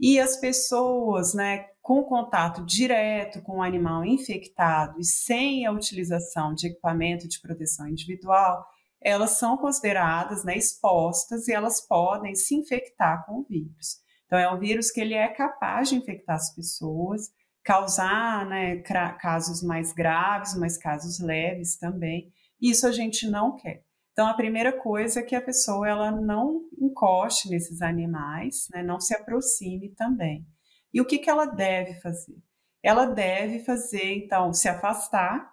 E 0.00 0.18
as 0.18 0.38
pessoas, 0.38 1.34
né, 1.34 1.66
com 1.82 2.02
contato 2.02 2.64
direto 2.64 3.42
com 3.42 3.58
o 3.58 3.62
animal 3.62 4.02
infectado 4.02 4.98
e 4.98 5.04
sem 5.04 5.66
a 5.66 5.72
utilização 5.72 6.54
de 6.54 6.68
equipamento 6.68 7.28
de 7.28 7.38
proteção 7.38 7.86
individual, 7.86 8.66
elas 8.98 9.32
são 9.32 9.58
consideradas 9.58 10.42
né, 10.42 10.56
expostas 10.56 11.46
e 11.46 11.52
elas 11.52 11.86
podem 11.86 12.34
se 12.34 12.54
infectar 12.54 13.26
com 13.26 13.40
o 13.40 13.44
vírus. 13.44 13.98
Então, 14.24 14.38
é 14.38 14.50
um 14.50 14.58
vírus 14.58 14.90
que 14.90 15.02
ele 15.02 15.12
é 15.12 15.28
capaz 15.28 15.90
de 15.90 15.96
infectar 15.96 16.36
as 16.36 16.54
pessoas, 16.54 17.30
causar 17.62 18.46
né, 18.46 18.76
casos 19.20 19.62
mais 19.62 19.92
graves, 19.92 20.56
mas 20.56 20.78
casos 20.78 21.20
leves 21.20 21.76
também. 21.76 22.32
Isso 22.58 22.86
a 22.86 22.90
gente 22.90 23.28
não 23.28 23.54
quer. 23.54 23.83
Então, 24.14 24.28
a 24.28 24.34
primeira 24.34 24.72
coisa 24.72 25.18
é 25.18 25.22
que 25.24 25.34
a 25.34 25.42
pessoa 25.42 25.88
ela 25.88 26.12
não 26.12 26.62
encoste 26.80 27.50
nesses 27.50 27.82
animais, 27.82 28.68
né, 28.72 28.80
não 28.80 29.00
se 29.00 29.12
aproxime 29.12 29.92
também. 29.96 30.46
E 30.92 31.00
o 31.00 31.04
que, 31.04 31.18
que 31.18 31.28
ela 31.28 31.46
deve 31.46 32.00
fazer? 32.00 32.36
Ela 32.80 33.06
deve 33.06 33.58
fazer, 33.64 34.14
então, 34.14 34.52
se 34.52 34.68
afastar 34.68 35.52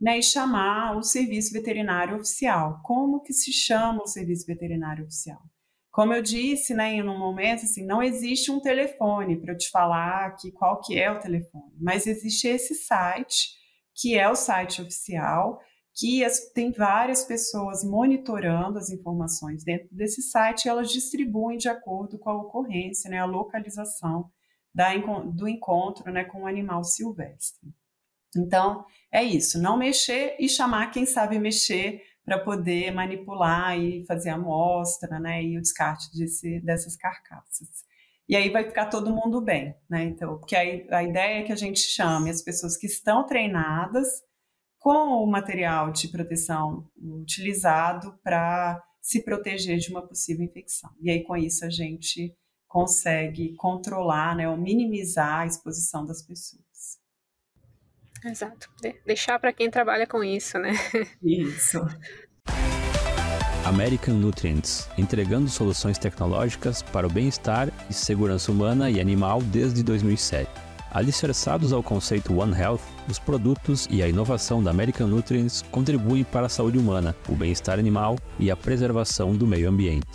né, 0.00 0.18
e 0.18 0.22
chamar 0.22 0.96
o 0.96 1.02
serviço 1.02 1.52
veterinário 1.52 2.14
oficial. 2.14 2.80
Como 2.84 3.22
que 3.22 3.32
se 3.32 3.52
chama 3.52 4.04
o 4.04 4.06
serviço 4.06 4.46
veterinário 4.46 5.04
oficial? 5.04 5.42
Como 5.90 6.14
eu 6.14 6.22
disse, 6.22 6.74
né, 6.74 6.92
em 6.92 7.02
um 7.02 7.18
momento, 7.18 7.64
assim, 7.64 7.84
não 7.84 8.00
existe 8.00 8.52
um 8.52 8.60
telefone 8.60 9.40
para 9.40 9.52
eu 9.52 9.58
te 9.58 9.68
falar 9.68 10.36
que 10.36 10.52
qual 10.52 10.80
que 10.80 10.96
é 10.96 11.10
o 11.10 11.18
telefone, 11.18 11.74
mas 11.80 12.06
existe 12.06 12.46
esse 12.46 12.76
site, 12.76 13.48
que 13.96 14.16
é 14.16 14.28
o 14.28 14.36
site 14.36 14.80
oficial, 14.80 15.58
que 15.96 16.22
as, 16.22 16.50
tem 16.52 16.70
várias 16.70 17.24
pessoas 17.24 17.82
monitorando 17.82 18.78
as 18.78 18.90
informações 18.90 19.64
dentro 19.64 19.88
desse 19.90 20.20
site 20.20 20.66
e 20.66 20.68
elas 20.68 20.90
distribuem 20.90 21.56
de 21.56 21.70
acordo 21.70 22.18
com 22.18 22.28
a 22.28 22.36
ocorrência, 22.36 23.08
né, 23.08 23.18
a 23.18 23.24
localização 23.24 24.30
da, 24.74 24.94
do 25.24 25.48
encontro 25.48 26.12
né, 26.12 26.24
com 26.24 26.42
o 26.42 26.46
animal 26.46 26.84
silvestre. 26.84 27.72
Então, 28.36 28.84
é 29.10 29.24
isso, 29.24 29.58
não 29.58 29.78
mexer 29.78 30.36
e 30.38 30.46
chamar 30.48 30.90
quem 30.90 31.06
sabe 31.06 31.38
mexer 31.38 32.02
para 32.22 32.38
poder 32.38 32.90
manipular 32.90 33.78
e 33.78 34.04
fazer 34.04 34.30
a 34.30 34.34
amostra, 34.34 35.18
né, 35.18 35.42
e 35.42 35.56
o 35.56 35.62
descarte 35.62 36.10
desse, 36.12 36.60
dessas 36.60 36.94
carcaças. 36.94 37.86
E 38.28 38.36
aí 38.36 38.50
vai 38.50 38.64
ficar 38.64 38.86
todo 38.86 39.14
mundo 39.14 39.40
bem, 39.40 39.74
né? 39.88 40.02
Então, 40.02 40.36
porque 40.36 40.56
a, 40.56 40.98
a 40.98 41.04
ideia 41.04 41.40
é 41.40 41.42
que 41.44 41.52
a 41.52 41.56
gente 41.56 41.78
chame 41.78 42.28
as 42.28 42.42
pessoas 42.42 42.76
que 42.76 42.86
estão 42.86 43.24
treinadas 43.24 44.26
com 44.86 45.20
o 45.20 45.26
material 45.26 45.90
de 45.90 46.06
proteção 46.06 46.88
utilizado 46.96 48.16
para 48.22 48.80
se 49.02 49.20
proteger 49.20 49.78
de 49.78 49.90
uma 49.90 50.06
possível 50.06 50.44
infecção. 50.44 50.88
E 51.00 51.10
aí, 51.10 51.24
com 51.24 51.36
isso, 51.36 51.64
a 51.64 51.68
gente 51.68 52.32
consegue 52.68 53.56
controlar, 53.56 54.36
né, 54.36 54.48
ou 54.48 54.56
minimizar 54.56 55.40
a 55.40 55.46
exposição 55.46 56.06
das 56.06 56.22
pessoas. 56.22 57.00
Exato. 58.24 58.70
De 58.80 58.94
deixar 59.04 59.40
para 59.40 59.52
quem 59.52 59.68
trabalha 59.68 60.06
com 60.06 60.22
isso, 60.22 60.56
né? 60.56 60.70
Isso. 61.20 61.80
American 63.66 64.14
Nutrients, 64.14 64.88
entregando 64.96 65.48
soluções 65.48 65.98
tecnológicas 65.98 66.80
para 66.80 67.08
o 67.08 67.10
bem-estar 67.10 67.72
e 67.90 67.92
segurança 67.92 68.52
humana 68.52 68.88
e 68.88 69.00
animal 69.00 69.42
desde 69.42 69.82
2007. 69.82 70.65
Alicerçados 70.96 71.74
ao 71.74 71.82
conceito 71.82 72.34
One 72.38 72.58
Health, 72.58 72.80
os 73.06 73.18
produtos 73.18 73.86
e 73.90 74.02
a 74.02 74.08
inovação 74.08 74.64
da 74.64 74.70
American 74.70 75.06
Nutrients 75.06 75.60
contribuem 75.70 76.24
para 76.24 76.46
a 76.46 76.48
saúde 76.48 76.78
humana, 76.78 77.14
o 77.28 77.34
bem-estar 77.34 77.78
animal 77.78 78.16
e 78.38 78.50
a 78.50 78.56
preservação 78.56 79.36
do 79.36 79.46
meio 79.46 79.68
ambiente. 79.68 80.06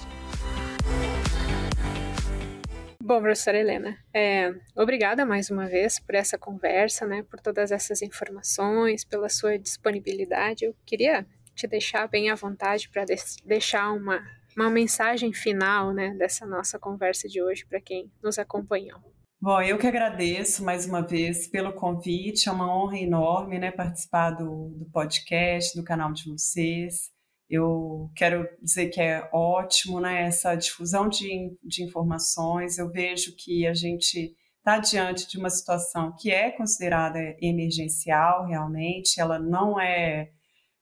Bom, 3.00 3.22
professora 3.22 3.60
Helena, 3.60 3.96
é, 4.12 4.56
obrigada 4.76 5.24
mais 5.24 5.52
uma 5.52 5.68
vez 5.68 6.00
por 6.00 6.16
essa 6.16 6.36
conversa, 6.36 7.06
né, 7.06 7.22
por 7.30 7.40
todas 7.40 7.72
essas 7.72 8.02
informações, 8.02 9.06
pela 9.06 9.30
sua 9.30 9.60
disponibilidade. 9.60 10.66
Eu 10.66 10.76
queria 10.84 11.28
te 11.54 11.68
deixar 11.68 12.08
bem 12.08 12.32
à 12.32 12.34
vontade 12.34 12.90
para 12.90 13.06
de 13.06 13.18
deixar 13.46 13.92
uma, 13.92 14.20
uma 14.58 14.72
mensagem 14.72 15.32
final 15.32 15.94
né, 15.94 16.16
dessa 16.18 16.44
nossa 16.44 16.80
conversa 16.80 17.28
de 17.28 17.40
hoje 17.40 17.68
para 17.68 17.80
quem 17.80 18.12
nos 18.24 18.40
acompanhou. 18.40 19.00
Bom, 19.44 19.60
eu 19.60 19.80
que 19.80 19.88
agradeço 19.88 20.64
mais 20.64 20.86
uma 20.86 21.02
vez 21.02 21.48
pelo 21.48 21.74
convite, 21.74 22.48
é 22.48 22.52
uma 22.52 22.72
honra 22.72 23.00
enorme 23.00 23.58
né, 23.58 23.72
participar 23.72 24.30
do, 24.30 24.70
do 24.78 24.86
podcast, 24.92 25.76
do 25.76 25.84
canal 25.84 26.14
de 26.14 26.30
vocês. 26.30 27.10
Eu 27.50 28.12
quero 28.16 28.48
dizer 28.62 28.90
que 28.90 29.02
é 29.02 29.28
ótimo 29.34 30.00
né, 30.00 30.28
essa 30.28 30.54
difusão 30.54 31.10
de, 31.10 31.58
de 31.64 31.84
informações. 31.84 32.78
Eu 32.78 32.92
vejo 32.92 33.36
que 33.36 33.66
a 33.66 33.74
gente 33.74 34.32
está 34.60 34.78
diante 34.78 35.28
de 35.28 35.40
uma 35.40 35.50
situação 35.50 36.16
que 36.16 36.30
é 36.30 36.52
considerada 36.52 37.18
emergencial, 37.42 38.46
realmente. 38.46 39.20
Ela 39.20 39.40
não 39.40 39.80
é, 39.80 40.30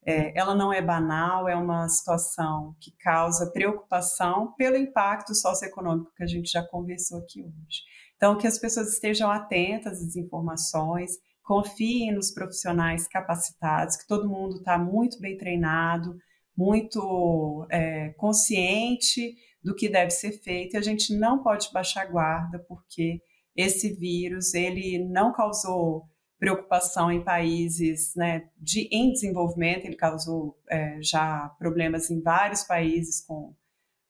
é, 0.05 0.37
ela 0.37 0.53
não 0.53 0.73
é 0.73 0.81
banal, 0.81 1.47
é 1.47 1.55
uma 1.55 1.87
situação 1.87 2.75
que 2.81 2.91
causa 2.99 3.53
preocupação 3.53 4.53
pelo 4.57 4.75
impacto 4.75 5.33
socioeconômico 5.33 6.11
que 6.13 6.23
a 6.23 6.27
gente 6.27 6.51
já 6.51 6.61
conversou 6.61 7.19
aqui 7.19 7.41
hoje. 7.41 7.83
Então, 8.19 8.37
que 8.37 8.45
as 8.45 8.59
pessoas 8.59 8.91
estejam 8.91 9.31
atentas 9.31 10.03
às 10.03 10.17
informações, 10.17 11.11
confiem 11.41 12.13
nos 12.13 12.31
profissionais 12.31 13.07
capacitados, 13.07 13.95
que 13.95 14.05
todo 14.05 14.27
mundo 14.27 14.57
está 14.57 14.77
muito 14.77 15.21
bem 15.21 15.37
treinado, 15.37 16.17
muito 16.55 17.65
é, 17.71 18.09
consciente 18.17 19.37
do 19.63 19.73
que 19.73 19.87
deve 19.87 20.11
ser 20.11 20.33
feito. 20.33 20.73
E 20.73 20.77
a 20.77 20.81
gente 20.81 21.15
não 21.17 21.41
pode 21.41 21.71
baixar 21.71 22.11
guarda, 22.11 22.59
porque 22.67 23.21
esse 23.55 23.93
vírus 23.93 24.53
ele 24.53 24.99
não 24.99 25.31
causou 25.31 26.03
preocupação 26.37 27.09
em 27.09 27.23
países 27.23 28.13
né, 28.17 28.49
de, 28.57 28.89
em 28.91 29.13
desenvolvimento, 29.13 29.85
ele 29.85 29.95
causou 29.95 30.57
é, 30.69 31.01
já 31.01 31.55
problemas 31.57 32.11
em 32.11 32.21
vários 32.21 32.63
países 32.63 33.21
com 33.25 33.55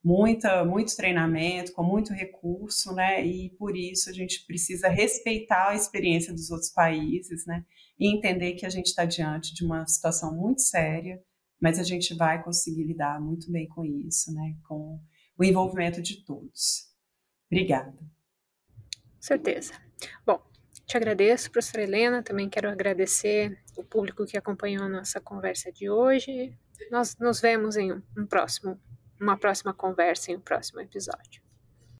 muita, 0.03 0.63
muito 0.63 0.95
treinamento, 0.95 1.73
com 1.73 1.83
muito 1.83 2.13
recurso, 2.13 2.93
né? 2.93 3.25
E 3.25 3.49
por 3.51 3.75
isso 3.75 4.09
a 4.09 4.13
gente 4.13 4.45
precisa 4.45 4.87
respeitar 4.87 5.69
a 5.69 5.75
experiência 5.75 6.33
dos 6.33 6.49
outros 6.49 6.69
países, 6.69 7.45
né? 7.45 7.65
E 7.99 8.13
entender 8.13 8.53
que 8.53 8.65
a 8.65 8.69
gente 8.69 8.87
está 8.87 9.05
diante 9.05 9.53
de 9.53 9.65
uma 9.65 9.85
situação 9.85 10.35
muito 10.35 10.61
séria, 10.61 11.21
mas 11.61 11.77
a 11.79 11.83
gente 11.83 12.15
vai 12.15 12.41
conseguir 12.41 12.83
lidar 12.83 13.19
muito 13.19 13.51
bem 13.51 13.67
com 13.67 13.83
isso, 13.83 14.33
né? 14.33 14.55
Com 14.67 14.99
o 15.37 15.43
envolvimento 15.43 16.01
de 16.01 16.23
todos. 16.23 16.89
Obrigada. 17.51 17.97
Certeza. 19.19 19.73
Bom, 20.25 20.41
te 20.85 20.95
agradeço, 20.95 21.51
professora 21.51 21.83
Helena. 21.83 22.23
Também 22.23 22.49
quero 22.49 22.69
agradecer 22.69 23.61
o 23.77 23.83
público 23.83 24.25
que 24.25 24.37
acompanhou 24.37 24.85
a 24.85 24.89
nossa 24.89 25.19
conversa 25.19 25.71
de 25.71 25.89
hoje. 25.89 26.57
Nós 26.89 27.17
nos 27.19 27.41
vemos 27.41 27.75
em 27.75 27.91
um 27.91 28.25
próximo, 28.27 28.79
uma 29.19 29.37
próxima 29.37 29.73
conversa, 29.73 30.31
em 30.31 30.37
um 30.37 30.41
próximo 30.41 30.79
episódio. 30.79 31.48